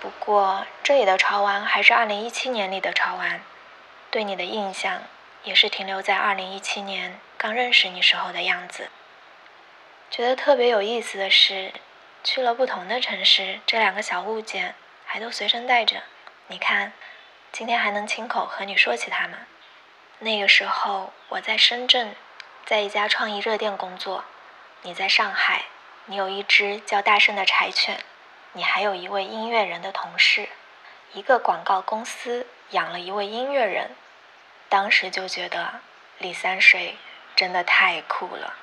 [0.00, 3.40] 不过这里的潮玩还是2017年里的潮玩，
[4.10, 5.02] 对你的印象
[5.44, 8.90] 也是停留在2017年刚认识你时候的样子。
[10.10, 11.72] 觉得特别有意思的是，
[12.24, 14.74] 去了不同的城市，这两个小物件
[15.04, 16.02] 还都随身带着。
[16.48, 16.92] 你看，
[17.52, 19.46] 今天还能亲口和你说起它们。
[20.18, 22.16] 那个时候我在深圳，
[22.66, 24.24] 在一家创意热店工作。
[24.82, 25.66] 你在上海，
[26.06, 28.02] 你有一只叫大圣的柴犬，
[28.54, 30.48] 你还有一位音乐人的同事。
[31.12, 33.94] 一个广告公司养了一位音乐人，
[34.68, 35.74] 当时就觉得
[36.18, 36.96] 李三水
[37.36, 38.54] 真的太酷了。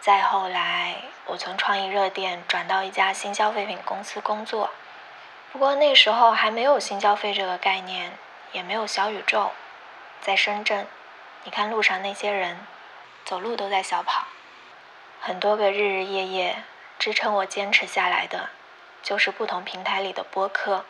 [0.00, 4.70] 再后来，我从创意热店转到一家新消费品公司工作，
[5.50, 8.12] 不过那时候还没有新消费这个概念，
[8.52, 9.50] 也没有小宇宙。
[10.20, 10.86] 在深圳，
[11.42, 12.64] 你看路上那些人，
[13.26, 14.26] 走路都在小跑。
[15.20, 16.62] 很多个日日夜夜
[16.98, 18.48] 支撑我坚持下来的，
[19.02, 20.86] 就是不同平台里的播客。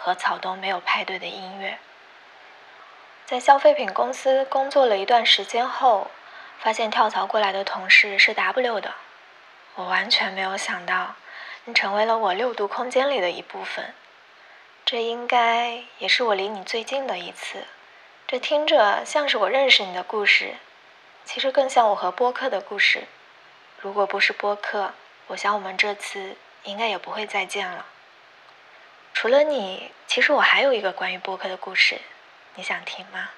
[0.00, 1.78] 和草东没有派对的音乐。
[3.26, 6.08] 在消费品公司工作了一段时间后，
[6.60, 8.94] 发现跳槽过来的同事是 W 的，
[9.74, 11.16] 我完全没有想到，
[11.64, 13.92] 你成为了我六度空间里的一部分。
[14.84, 17.64] 这应该也是我离你最近的一次。
[18.28, 20.54] 这听着像是我认识你的故事，
[21.30, 23.06] 其实更像我和播客的故事。
[23.82, 24.94] 如果不是播客，
[25.26, 27.84] 我想我们这次应该也不会再见了。
[29.12, 32.00] 除了你，其实我还有一个关于播客的故事，
[32.54, 33.28] 你想听吗？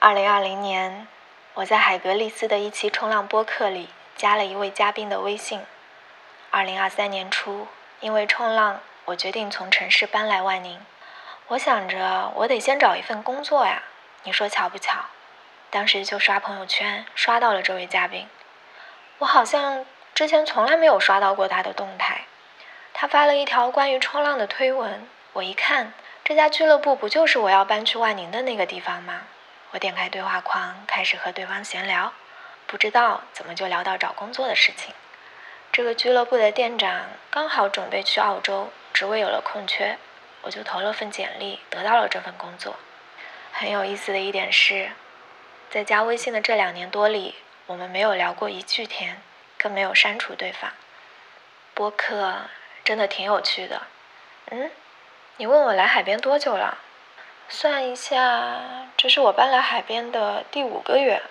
[0.00, 1.06] 二零二零年，
[1.54, 5.62] 我在海格力斯的一期冲浪播客里加了一位嘉宾的微信。
[6.50, 7.68] 二零二三年初，
[8.00, 8.80] 因为冲浪。
[9.04, 10.84] 我决定从城市搬来万宁，
[11.46, 13.84] 我想着我得先找一份工作呀。
[14.24, 15.04] 你说巧不巧？
[15.70, 18.28] 当时就刷朋友圈，刷到了这位嘉宾。
[19.18, 22.22] 我好像之前从来没有刷到过他的动态。
[22.92, 25.92] 他发了一条关于冲浪的推文，我一看，
[26.24, 29.22] 这家俱乐部不就是我要搬去万宁的那个地方吗？
[29.72, 32.12] 我点开对话框，开始和对方闲聊，
[32.66, 34.94] 不知道怎么就聊到找工作的事情。
[35.72, 38.70] 这个俱乐部的店长刚好准备去澳洲。
[38.94, 39.98] 职位有了空缺，
[40.40, 42.76] 我就投了份简历，得到了这份工作。
[43.52, 44.90] 很有意思的一点是，
[45.70, 47.34] 在加微信的这两年多里，
[47.66, 49.20] 我们没有聊过一句天，
[49.58, 50.70] 更没有删除对方。
[51.74, 52.42] 播客
[52.84, 53.82] 真的挺有趣的。
[54.50, 54.70] 嗯，
[55.36, 56.78] 你问我来海边多久了？
[57.48, 61.22] 算一下，这是我搬来海边的第五个月。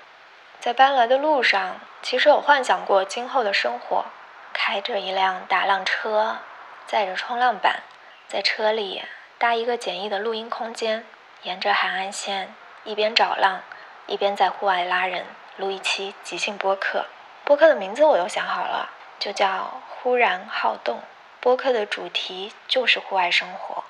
[0.59, 4.05] 在搬来的路上，其实有幻想过今后的生活，
[4.53, 6.39] 开着一辆大浪车。
[6.87, 7.81] 载着冲浪板，
[8.27, 9.01] 在车里
[9.39, 11.03] 搭一个简易的录音空间，
[11.41, 13.63] 沿着海岸线一边找浪，
[14.07, 15.25] 一边在户外拉人
[15.57, 17.05] 录一期即兴播客。
[17.43, 18.89] 播客的名字我都想好了，
[19.19, 21.01] 就叫“忽然好动”。
[21.41, 23.83] 播客的主题就是户外生活。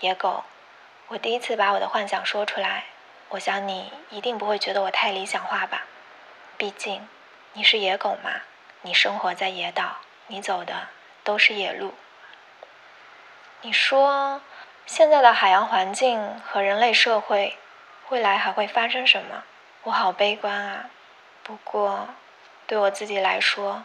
[0.00, 0.44] 野狗，
[1.08, 2.84] 我第一次把我的幻想说出来，
[3.28, 5.82] 我想你一定不会觉得我太理想化吧？
[6.56, 7.06] 毕竟
[7.52, 8.30] 你是野狗嘛，
[8.82, 10.88] 你生活在野岛，你走的
[11.22, 11.94] 都是野路。
[13.60, 14.40] 你说，
[14.86, 17.58] 现在的海洋环境和人类社会，
[18.12, 19.42] 未来还会发生什么？
[19.84, 20.90] 我好悲观啊！
[21.42, 22.10] 不过，
[22.66, 23.84] 对我自己来说，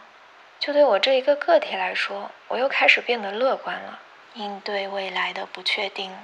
[0.60, 4.00] 就对我这一个个体来说，我又开始变得乐观了。
[4.34, 6.14] 应对未来的不确定，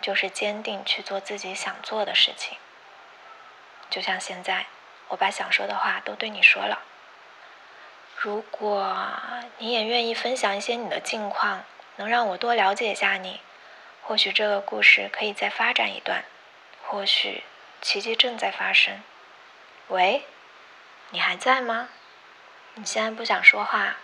[0.00, 2.58] 就是坚定去做自己想做的事情。
[3.88, 4.66] 就像现在，
[5.10, 6.80] 我把想说的话都对你说了。
[8.16, 8.96] 如果
[9.58, 11.62] 你也愿意分享一些你的近况。
[11.96, 13.42] 能让我多了解一下你，
[14.02, 16.24] 或许这个故事可以再发展一段，
[16.90, 17.44] 或许
[17.80, 19.00] 奇迹正在发生。
[19.86, 20.24] 喂，
[21.10, 21.88] 你还在吗？
[22.74, 23.94] 你现在不想说话？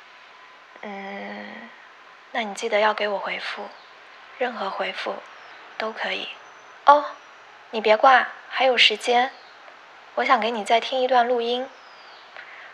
[0.82, 1.68] 嗯，
[2.30, 3.68] 那你记得要给我回复，
[4.38, 5.16] 任何回复
[5.76, 6.28] 都可以。
[6.84, 7.06] 哦，
[7.72, 9.32] 你别挂，还有时间。
[10.14, 11.68] 我想给你再听一段录音，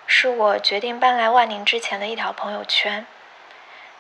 [0.07, 3.07] 是我决定搬来万宁之前的一条朋友圈。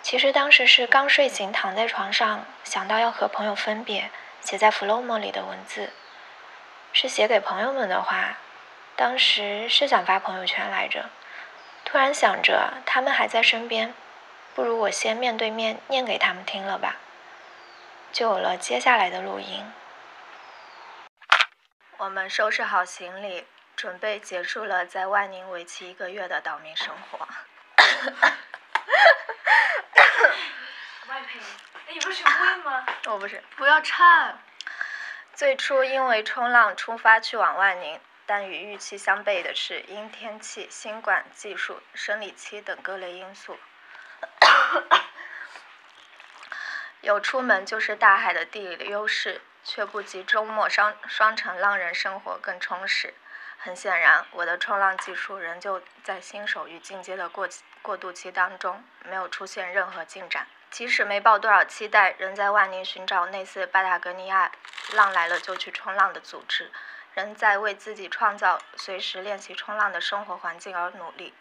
[0.02, 4.10] 其实当时是刚睡醒，躺在床上，想到要和朋友分别，
[4.42, 5.90] 写在 Flomo 里的文字，
[6.92, 8.36] 是写给朋友们的话。
[8.94, 11.08] 当时是想发朋友圈来着，
[11.84, 13.94] 突然想着他们还在身边，
[14.54, 16.96] 不如我先面对面念给他们听了吧，
[18.12, 19.72] 就有了接下来的录音。
[21.96, 27.26] 我们收拾好行李，准备结束了在万宁为期一个月的岛民生活。
[31.08, 31.22] 哎，
[31.88, 32.84] 你不是学会吗？
[33.06, 33.42] 我不是。
[33.56, 34.38] 不要颤。
[35.34, 43.58] 最初因为冲浪出发去往万宁，但与预期相悖的是，因天气、新冠、技术、生理期等各类因素，
[47.00, 53.14] 有出门就是大海的地理优势，却不及周末双双城浪人生活更充实。
[53.58, 57.48] 很显然，我的冲浪技术仍旧在新手与进阶的过
[57.80, 60.46] 过渡期当中，没有出现任何进展。
[60.72, 64.50] 即使没抱多少期待，仍在万宁寻找类似巴塔哥尼亚
[64.94, 66.72] 浪来了就去冲浪的组织，
[67.12, 71.34] 仍在为自己创造随时练习冲浪的生活环境而努力。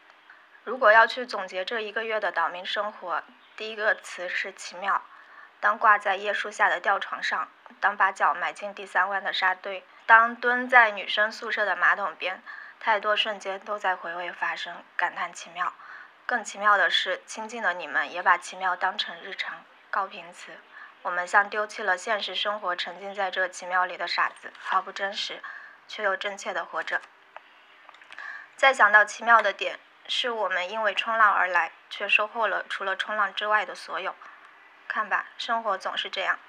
[0.66, 3.24] 如果要去总结这一个月的岛民生活，
[3.56, 5.02] 第一个词是奇妙。
[5.62, 7.48] 当挂在椰树下的吊床上，
[7.80, 9.86] 当把脚埋进第三湾的沙堆。
[10.06, 12.44] 当蹲在女生宿舍的马桶边，
[12.82, 15.72] 太多瞬间都在回味发生，感叹奇妙。
[16.32, 19.66] 更奇妙的是，亲近的你们也把奇妙当成日常。
[19.90, 20.58] 高频词，
[21.02, 25.44] 我们像丢弃了现实生活，沉浸在这奇妙里的傻子，毫不真实，
[25.90, 27.02] 却又真切的活着。
[28.56, 29.78] 再想到奇妙的点，
[30.08, 34.16] 是我们因为冲浪而来，却收获了除了冲浪之外的所有。
[34.88, 36.40] 看吧，生活总是这样。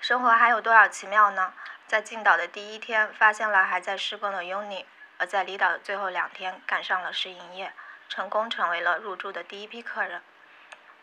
[0.00, 1.54] 生活还有多少奇妙呢？
[1.86, 4.86] 在进岛的第一天，发现了还在施工的 UNI，
[5.18, 7.72] 而在离岛的最后两天，赶上了试营业，
[8.08, 10.22] 成功成为了入住的第一批客人。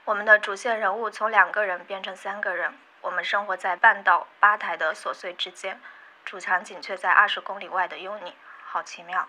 [0.06, 5.80] 我们的主线人物从两个人变成三个人，我们生活在半岛吧台的琐碎之间，
[6.26, 8.34] 主场景却在二十公里外的 UNI，
[8.66, 9.28] 好奇妙。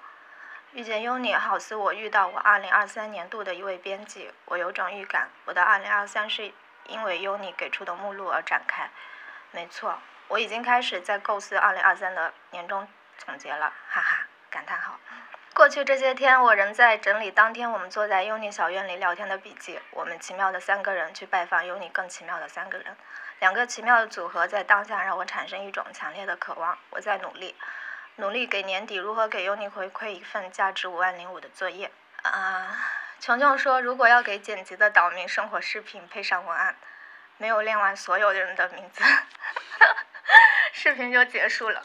[0.72, 6.52] 遇见 UNI，好似我遇到我二零二三年度的一位编辑，我有种预感，我的二零二三是
[6.88, 8.90] 因为 UNI 给出的目录而展开。
[9.52, 14.26] 没错，我已经开始在构思二零二三的年终总结了，哈哈！
[14.50, 14.98] 感叹号。
[15.54, 19.78] 过去这些天，我仍在整理当天我们坐在 UNI 小院里聊天的笔记。
[19.92, 22.96] 我们奇妙的三个人去拜访 UNI 更奇妙的三个人，
[23.38, 26.76] 两个奇妙的组合在当下让我产生一种强烈的渴望。
[26.90, 27.54] 我在努力，
[28.16, 31.88] 努力给年底如何给 UNI 回馈一份价值五万零五的作业。
[32.22, 32.76] 啊，
[33.20, 36.74] 琼琼说，如果要给剪辑的岛民生活视频配上文案。
[37.36, 39.02] 没有练完所有人的名字，
[40.72, 41.84] 视频就结束了。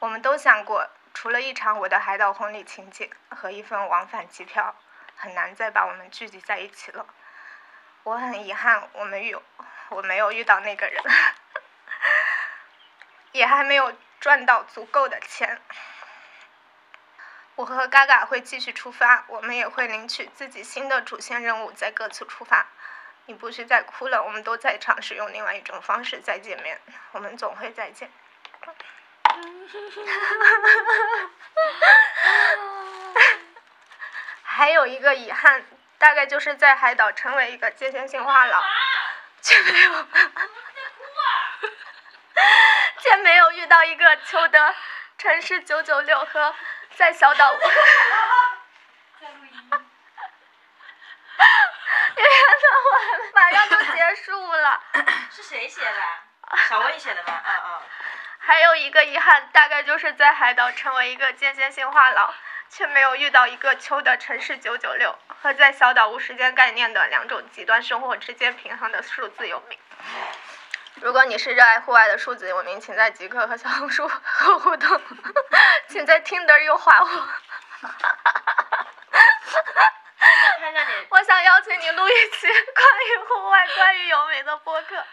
[0.00, 4.74] 我们都想过，除了一场我的海岛婚礼情景和一份往返机票，
[5.16, 7.06] 很难再把我们聚集在一起了。
[8.04, 9.42] 我很遗憾，我们有
[9.90, 11.02] 我没有遇到那个人，
[13.32, 15.60] 也还没有赚到足够的钱。
[17.56, 22.68] 我和嘎嘎会继续出发，我们也会领取自己新的主线任务，再各自出发。
[23.26, 26.80] 你不许再哭了，我们都在尝试用另外一种方式再见面，
[27.12, 28.10] 我们总会再见。
[34.42, 35.64] 还有一个遗憾，
[35.98, 38.62] 大概就是在海岛成为一个界限性话痨，
[39.42, 40.06] 却没有，
[43.00, 44.74] 却没有遇到一个求得
[45.18, 46.54] 城市九九六和
[46.96, 47.54] 在小岛。
[53.32, 54.80] 马上就结束了。
[55.30, 55.92] 是谁写的？
[56.68, 57.40] 小薇写的吗？
[57.46, 57.80] 嗯嗯。
[58.42, 62.30] 还有一个遗憾，大概就是在海岛成为一个间歇性话痨，
[62.68, 69.78] 却没有遇到一个秋的城市九九六和在小岛无时间概念的两种极端生活之间平衡的数字游民。
[70.96, 75.00] 如果你是热爱户外的数字游民，请在极客和小红书和互动，
[75.88, 77.08] 请在 Tinder 右滑我。
[81.10, 85.04] 我想邀请你录一期关于户外、关于游民的播客，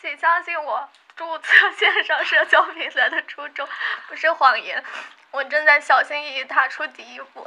[0.00, 3.68] 请相信我，注册线上社交平台的初衷
[4.08, 4.82] 不是谎言。
[5.30, 7.46] 我正在小心翼翼踏出第一步，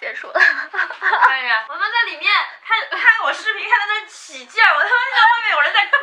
[0.00, 0.34] 结束了。
[0.34, 2.32] 看一下，我他妈在里面
[2.64, 5.96] 看看我视频，看到那起劲儿，我他妈听到外面有人在哭。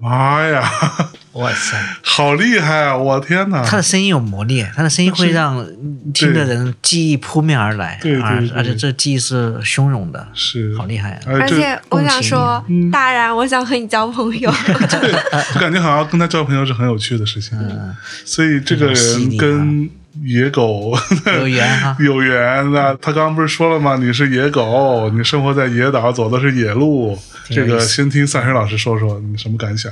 [0.00, 0.62] 妈呀！
[1.40, 2.96] 哇塞，好厉害啊！
[2.96, 5.66] 我天哪，他的声音有魔力，他的声音会让
[6.12, 11.32] 听的人记忆扑面而来，对而而且这记忆是汹涌的，是好厉害啊！
[11.40, 12.62] 而且我想说，
[12.92, 17.58] 大然，我想和你交朋友， 我，感觉好像跟他交朋友是很有趣的事情，
[18.24, 19.88] 所以这个人跟
[20.22, 20.92] 野狗
[21.38, 22.94] 有缘哈，有缘啊！
[23.00, 23.96] 他刚刚不是说了吗？
[23.96, 27.18] 你是野狗，你生活在野岛，走的是野路。
[27.48, 29.90] 这个先听赛水老师说说你什么感想？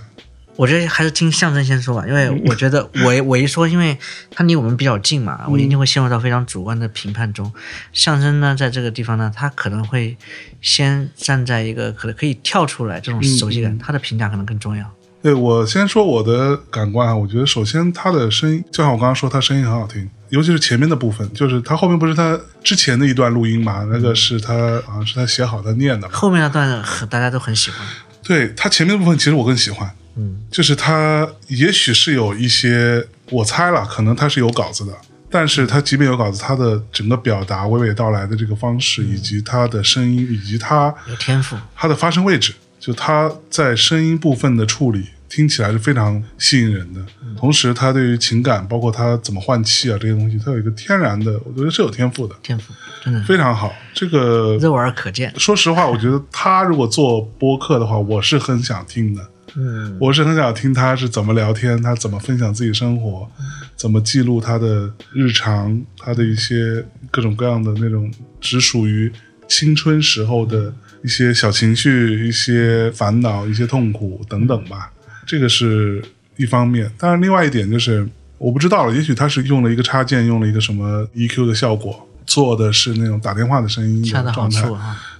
[0.58, 3.96] 我觉得还是听象征先说吧，因为我觉得 我我一说，因为
[4.28, 7.52] 他离我们比较近嘛，我一定会陷入到非常主观的评判中。
[7.92, 10.16] 象征呢，在这个地方呢，他可能会
[10.60, 14.84] 先站在一个可能可以跳出来这种熟悉感，他的评价可能更重要。
[15.22, 24.54] 对我先说我的感官啊，我觉得首先他的声音，就像我刚刚说，他声音很好听，尤其是前面的部分，就是他后面不是他之前的一段录音嘛，那个是他
[24.86, 27.86] 好像是他写好的念的，后面那段大家都很喜欢。
[28.24, 29.88] 对他前面的部分，其实我更喜欢。
[30.18, 34.92] 嗯，就是他也许是有一些，我猜了，可能他是有稿子的，
[35.30, 47.00] 但是他即便有稿子，他的整个表达娓娓道来的这个方式，以及他的声音，以及他有天赋，他的发声位置，就他在声音部分的处理，听起来是非常吸引人的。
[47.36, 52.72] 同时，他对于情感，包括他怎么换气啊这些东西，他有一个天然的，我觉得是有天赋的，天赋
[53.04, 53.72] 真的非常好。
[53.94, 55.32] 这个肉眼可见。
[55.38, 59.22] 说实话，我觉得他如果做播客的话，我是很想听的。
[59.60, 63.28] 嗯，我是很想听他是怎么聊天，他怎么分享自己生活，
[63.74, 68.08] 怎么记录他的日常，他的一些各种各样的那种
[68.40, 69.10] 只属于
[69.48, 74.92] 青春时候的一些小情绪、一些烦恼、一些痛苦等等吧。
[75.26, 76.00] 这个是
[76.36, 84.68] 一方面，当然另外一点就是我不知道了，也许他是用了一个插件，用了一个什么 EQ 的效果，做的是那种打电话的声音的状态，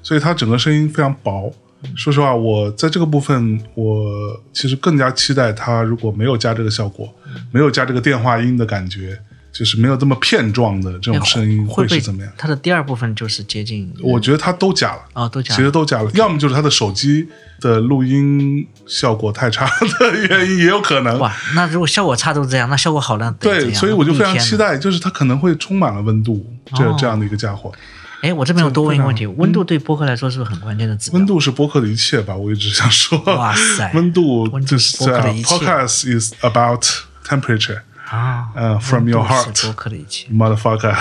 [0.01, 1.53] 所以他整个声音非常薄。
[1.95, 7.13] 说实话，我在这个部分，我其实更加期待它如果没有加这个效果，
[7.53, 9.17] 没有加这个电话音的感觉，
[9.53, 12.33] 就是没有这么片状的这种声音会是怎么样？
[12.37, 17.29] 它的第二部分就是接近，我觉得它都加了哦，都加，其实都加了，要么就是它的手机
[17.61, 21.17] 的录音效果太差的原因，也有可能。
[21.21, 23.33] 哇，那如果效果差都这样，那效果好呢？
[23.39, 27.73] 对，所以我就非常期待，就是它可能会充满了温度，这哦这样的一个家伙。
[28.21, 32.35] 哎，我这边有多问一个问题：温度对播客来说是不是很关键的指温度是播客的一切吧？
[32.35, 35.57] 我一直想说，哇塞， 温度就是播客的一切。
[35.57, 36.85] Podcast is about
[37.25, 40.97] temperature 啊，呃，from your heart，播客的一切，motherfucker。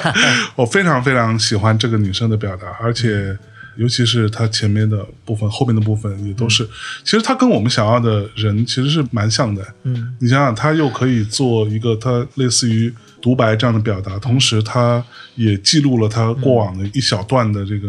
[0.56, 3.36] 我非常非常喜欢这个女生的表达，而且
[3.76, 6.64] 尤其是她前面的部分、后面的部分也都是，
[7.02, 9.62] 其实她跟我们想要的人其实是蛮像的。
[9.82, 12.94] 嗯，你想想，她又可以做一个她类似于。
[13.24, 15.02] 独白这样的表达，同时他
[15.34, 17.88] 也记录了他过往的一小段的这个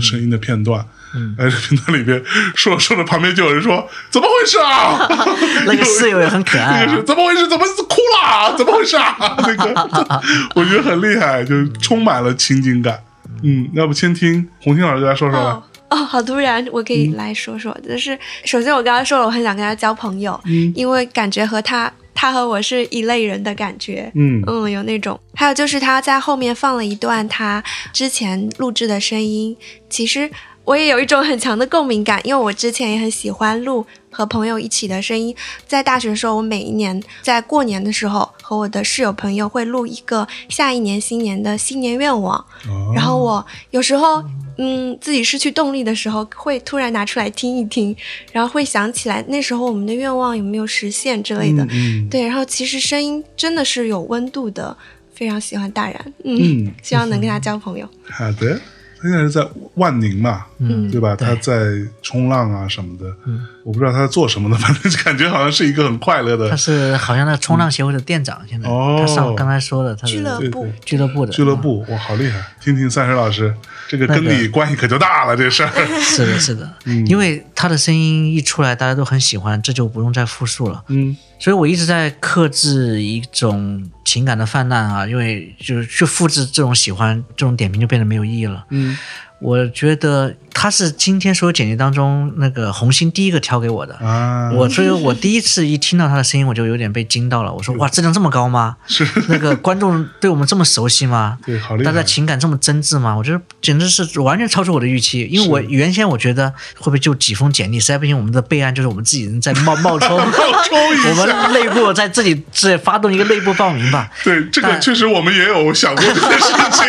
[0.00, 0.82] 声音的片段。
[1.14, 2.18] 嗯，在这片段里边
[2.54, 5.06] 说着说着，旁边就有人说：“怎么回事啊？”
[5.68, 7.46] 那个室友也很可爱、啊， 怎么回事？
[7.46, 8.56] 怎么哭了？
[8.56, 9.14] 怎么回事啊？
[9.44, 10.22] 那个
[10.54, 12.98] 我觉得很厉害，就充满了情景感。
[13.42, 15.62] 嗯，要不先听红星老师来说说吧。
[15.90, 17.70] 哦，好突然，我可以来说说。
[17.86, 21.92] 就、嗯、是首先，我刚刚说了，我很想跟他交朋友，嗯，因为感觉和他。
[22.20, 24.44] 他和我是一类人的感觉，嗯。
[24.46, 25.18] 嗯，有那种。
[25.34, 27.64] 还有就是他在后面放了一段他
[27.94, 29.56] 之前录制的声音，
[29.88, 30.30] 其实
[30.64, 35.34] 我也有一种很强的共鸣感，因为我之前也很喜欢录和朋友一起的声音。
[35.66, 42.36] 在大学的时候，我每一年在过年的时候和我的室友朋友会录一个下一年新年的新年愿望，
[42.68, 44.22] 哦、然后我有时候。
[44.62, 47.96] 嗯，自己失去动力的时候，会突然拿出来听一听，
[48.30, 51.66] 然后会想起来那时候我们的愿望有没有实现之类的。
[51.70, 54.76] 嗯、对，然后其实声音真的是有温度的，
[55.14, 56.12] 非常喜欢大然。
[56.24, 57.88] 嗯，嗯希望能跟他交朋友。
[58.10, 58.60] 好的，
[59.02, 61.16] 他现在是在万宁嘛，嗯，对吧？
[61.16, 61.54] 他在
[62.02, 66.50] 冲浪啊什么的，嗯，我不知道他在做什么的， 反正感觉好像是一个很快乐的。
[66.50, 72.40] 他是好像那冲浪协会的店长，现在、哦、他上刚才说的他俱乐部俱乐部的俱乐部，哇，好厉害！
[72.60, 73.54] 听听三水老师。
[73.90, 75.70] 这个跟你关系可就大了，这事儿。
[76.00, 80.80] 是的，是的，嗯，因为他的声音一出来，大家都很喜欢，这就不用再复述了。
[80.86, 88.64] 嗯，所以我一直在克制一种情感的泛滥啊，因为就是去复制这种喜欢，这种点评就变得没有意义了。
[88.70, 88.96] 嗯，
[89.40, 97.52] 我觉得他是今天所有简历当中那个红星第一个挑给我的啊，我所以我第一次一听到他的声音，我就有点被惊到了。
[97.52, 98.76] 我说哇，质量这么高吗？
[98.86, 101.38] 是那个观众对我们这么熟悉吗？
[101.46, 101.90] 对，好厉害！
[101.90, 103.16] 大家情感这么真挚吗？
[103.16, 105.26] 我觉得简直是完全超出我的预期。
[105.30, 110.30] 因为我原先我觉得会不会就几封简历，实在不行我们的备案就是我们自己人在冒 冒充， 冒
[110.64, 110.78] 充
[111.10, 114.10] 我们内部在自己自发动一个内部报名吧。
[114.24, 116.84] 对，这个确实我们也有想过这个事情。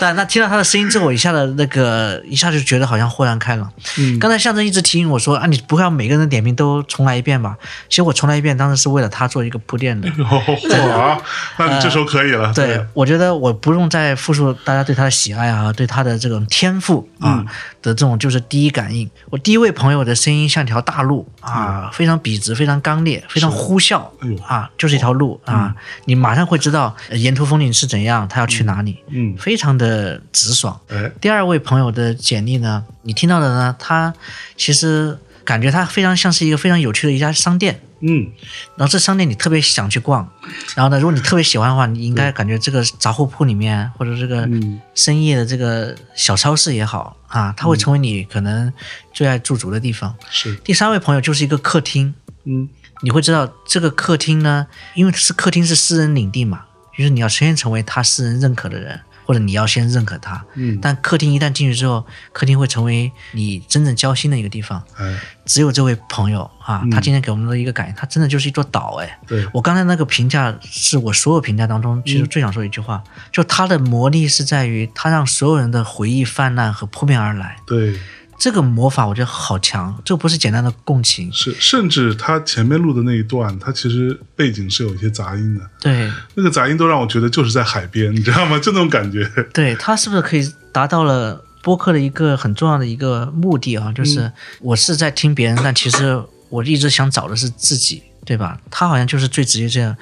[0.00, 3.72] 但那听到他的声音之后，我一下子那个一下就觉得好像豁然开朗。
[3.98, 7.56] 嗯，刚才象征一直提醒我说啊，你不会要每个人的点评都重来一遍吧？
[7.88, 10.08] 其实我重来一遍，当时是为了他做一个铺垫的。
[10.18, 11.20] 哇，
[11.58, 12.46] 那你这时候可以了。
[12.48, 17.46] 呃、对，我觉得我不用再复述大家对他的喜爱啊，对他的这种天赋啊、嗯、
[17.82, 19.08] 的这种就是第一感应。
[19.30, 24.02] 我第一位朋友的声音像条大路啊，嗯、非常笔直，非常刚烈，非常呼啸
[24.46, 25.74] 啊，就是一条路啊，嗯、
[26.06, 28.98] 你马上会知道沿途风景是怎样，他要去哪里。
[29.10, 30.78] 嗯，非常的直爽。
[30.88, 32.67] 哎，第二位朋友的简历呢，
[33.02, 34.12] 你听到的呢，它
[34.56, 37.80] 其实感觉它非常像是一个非常有趣的一家商店。
[38.00, 38.30] 嗯，
[38.76, 40.28] 然后这商店你特别想去逛，
[40.76, 44.48] 然后呢，如果你特别喜欢的话，你应该感觉这个杂货铺里面或者这个
[44.94, 48.72] 深夜的这个小超市也好啊，它会成为你可能
[49.12, 50.14] 最爱驻足的地方。
[50.30, 50.54] 是。
[50.58, 52.14] 第三位朋友就是一个客厅，
[52.44, 52.68] 嗯，
[53.02, 56.66] 你会知道这个客厅呢，因为是客厅是私人领地嘛，
[56.96, 59.00] 就是你要先成为他私人认可的人。
[59.28, 64.82] 或者你要先认可他，嗯，但客厅一旦进去之后，客厅会成为你真正交心的一个地方。
[64.96, 69.18] 哎，只有这位朋友啊，嗯、他今天给我们的一个感应，他真的就是一座岛哎。
[69.26, 77.58] 对我刚才那个评价是我所有评价当中，其实最想说一句话，嗯、就他的魔力是在于他让所有人的回忆泛滥和扑面而来。
[77.66, 78.00] 对。
[78.38, 88.58] 这个魔法我觉得好强，这不是简单的共情，是甚至他前面录的那一段，他其实背景是有一些杂音的，对，那个杂音都让我觉得就是在海边，你知道吗？
[88.58, 89.28] 就那种感觉。
[89.52, 93.92] 对他是不是可以达到了播客的一个很重要的一个目的啊？
[93.92, 98.02] 就是我是在听别人，但其实我一直想找的是自己。
[98.26, 98.60] 对吧？
[98.70, 99.96] 他好像就是最直接这样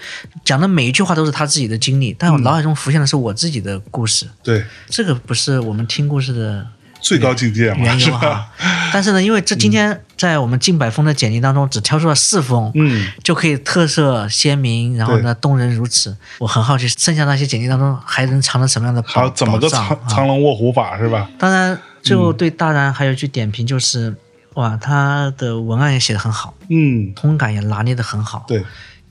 [0.44, 4.26] 讲的每一句话都是他自己的经历，但我脑海中浮现的是我自己的故事。
[4.42, 6.66] 对，这个不是我们听故事的。
[7.06, 8.48] 最高境界嘛，是吧？
[8.92, 16.16] 但是呢，因为这今天在我们近百封的简历当中，只挑出了四封，嗯，就可以特色鲜明，然后呢动人如此。
[16.38, 21.30] 我很好奇，剩下那些简历当中还能藏着什么样的宝好，怎么个藏藏龙卧虎法是吧？
[21.38, 24.16] 当然，最后对大然还有一句点评就是，
[24.54, 28.64] 哇，他的文案也写得很好，嗯，通感也拿捏得很好，对。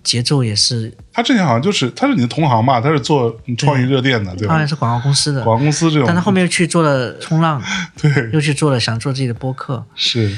[0.06, 4.54] 节奏也是，他之前好像就是他是你的同行嘛，他是做创意热电的，对吧？
[4.54, 7.62] 好像是广告公司的，广告公司这种，但他后面又去做了冲浪，
[8.00, 10.32] 对，又去做了想做自己的播客，是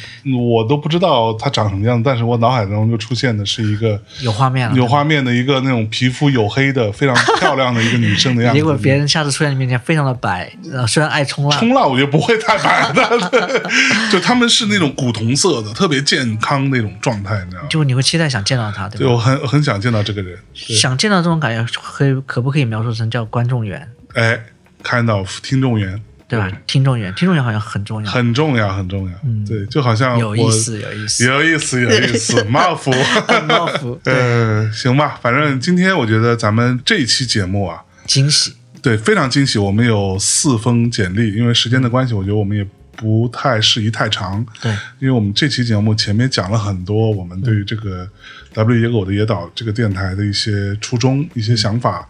[0.49, 8.57] 我都不知道他长什么样子，但是我脑海中就出现的是一个有画面了，有画面的一个那种皮肤黝黑的非常漂亮的一个女生的样子。
[8.57, 13.61] 结果别人下次出现你面前非常的白，呃，虽然爱冲浪，冲浪我觉得不会太白的，
[14.11, 17.67] 就他们是那种古铜色的，特别健康那种状态，你知道吗？
[17.69, 18.97] 就你会期待想见到他，对吧？
[18.99, 23.87] 对，我很很想见到这个人，想见到这种感觉，可以可不可以描述成叫观众缘？
[24.13, 24.45] 哎
[24.83, 26.51] ，kind of 听众缘，对吧？
[26.65, 29.13] 听众缘，听众缘好像很重要，很重要，很重要。
[29.23, 32.43] 嗯，对，就好像有意思，有意思，有意思， 有意思。
[32.45, 32.91] 马福，
[33.47, 39.57] 冒福， 呃，行吧，反正今天我觉得咱们这一期节目啊，惊喜，对，非常惊喜。
[39.59, 42.67] 我们有四封简历，因为时间的关系，我觉得我们也。
[42.97, 48.09] 不太适宜太长，对，因为我们这期节目前面讲了很多我们对于这个
[48.53, 52.09] W 野狗的野岛这个电台的一些初衷、一些想法，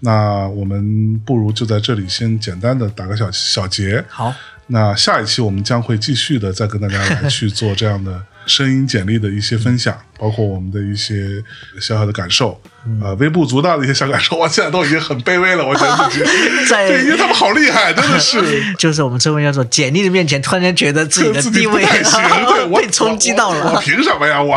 [0.00, 4.04] 那我们不如就在这里先简单的打个小小结。
[4.08, 4.32] 好，
[4.66, 11.42] 那下一期我们将会继续的再跟大家来去做这样的声音简历的一些分享，包括我们的一些
[11.80, 12.60] 小小的感受。
[13.02, 15.66] 呃，微不足道的一些小感受， 我现在都已经很卑微了。
[15.66, 16.24] 我觉得自己，
[16.70, 18.40] 对，因为他们好厉害，真的是。
[18.78, 23.72] 就是我们这位叫做简历的面前，突然间觉得自己的地位被冲击到了。
[23.74, 24.40] 我凭什么呀？
[24.40, 24.56] 我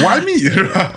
[0.00, 0.90] ，Why me 是吧？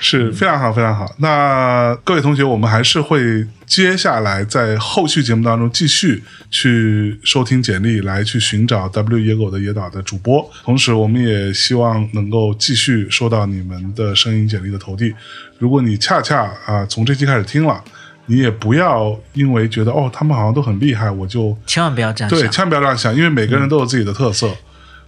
[0.00, 1.14] 是非常好，非常好。
[1.18, 10.50] 那各位同学，我们还是会接下来在后续节目当中继续去收听简历，来去寻找 W 野狗的野岛的主播。
[10.64, 15.14] 同时，我们也希望能够继续收到你们的声音简历的投递。
[15.58, 17.82] 如果你恰恰啊从这期开始听了，
[18.26, 24.50] 你也不要因为觉得哦他们好像都很厉害，我就千万不要这样想，对，千万不要这样想，因为每个人都有自己的特色。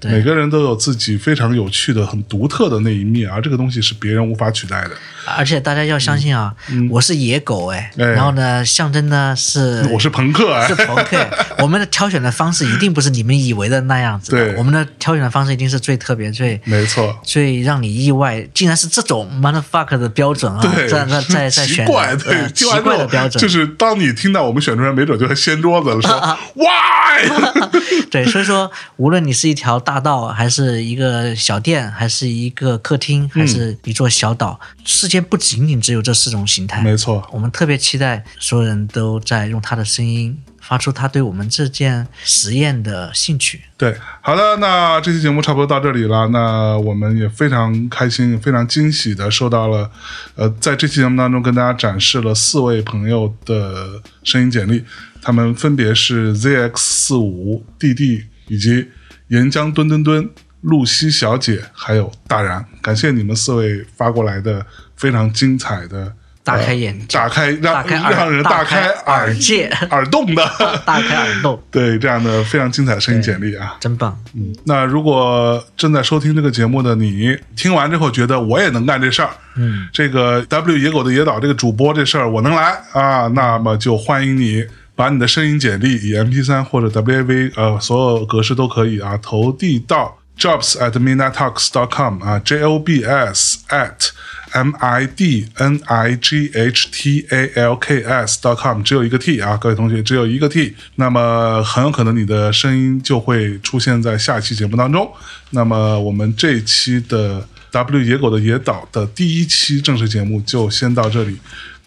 [0.09, 4.91] 每个人都有自己非常有趣的、很独特的那一面，而这个东西是别人无法取代的。
[5.37, 6.55] 而且大家要相信啊，
[6.91, 11.19] 我是野狗哎，然后呢，象征呢是我是朋克哎，是朋克。
[11.59, 20.61] 我们的挑选的方式一定不是你们以为的那样子，对，我们的挑选的方式一定是最特别、最没错、最让你意外，竟然是这种 motherfucker 的标准啊！
[20.63, 27.29] 对，在在在在 选怪对奇怪的标准，就是当你听到我们选出来，没准就会掀桌子了，说 why？
[28.11, 30.91] 对，所以说，无论你是一条大道还是。
[30.91, 34.59] 一个小店，还是一个客厅，还是一座小岛？
[34.85, 36.83] 世界不仅仅只有这四种形态。
[36.83, 43.61] 没错，我们特别期待所有人都在用他的声音发出他对我们这件实验的兴趣。
[43.77, 46.27] 对，好的，那这期节目差不多到这里了。
[46.29, 49.91] 那我们也非常开心、非常惊喜的收到了，
[50.35, 54.83] 呃，在这期节目当中跟大家展示了四位朋友的声音简历，
[55.23, 58.89] 他们分别是 ZX 四五、DD 以及
[59.31, 60.31] 岩浆墩墩墩。
[60.63, 64.63] 露西小姐，还有大然，感谢你们四位发过来的
[64.95, 66.13] 非常精彩的，
[66.45, 70.45] 大开眼，打开让让人大开耳界、 耳洞的，
[70.85, 74.15] 大开耳洞， 对这样的非常精彩的声音简历啊，真棒。
[74.35, 84.63] 嗯，那如果正在收听这个节目的你，听完之后觉得我也能干这事儿，嗯，这个 W 野狗的野岛这个主播这事儿我能来啊，那么就欢迎你
[85.01, 90.19] 把你的声音简历以 MP 三或者 WAV 呃所有格式都可以啊投递到。
[90.37, 94.11] jobs at midnighttalks.com 啊，J O B S at
[94.53, 99.41] M I D N I G H T A L K S dot com，只有一个 T
[99.41, 100.75] 啊，各位同学，只有一个 T。
[100.97, 105.11] 那么很有可能你的声音就会出现在下期节目当中。
[105.49, 111.39] 那么我们这期的 W 野狗的野岛的第一期正式节目就先到这里。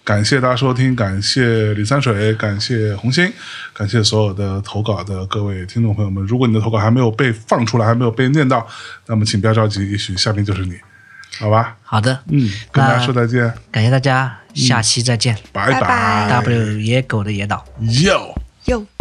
[0.03, 3.31] 感谢大家收听，感谢李三水，感谢红星，
[3.73, 6.21] 感谢所有的投稿的各位听众朋友们。
[6.25, 8.67] 如果你的投稿还没有被放出来，还没有被念到，
[9.07, 10.75] 那么请不要着急，也许下面就是你，
[11.39, 11.77] 好吧？
[11.83, 16.27] 好的，嗯，跟大家说再见，感谢大家，下期再见，拜拜。
[16.29, 18.35] W 野狗的野岛，Yo
[18.65, 18.92] Yo。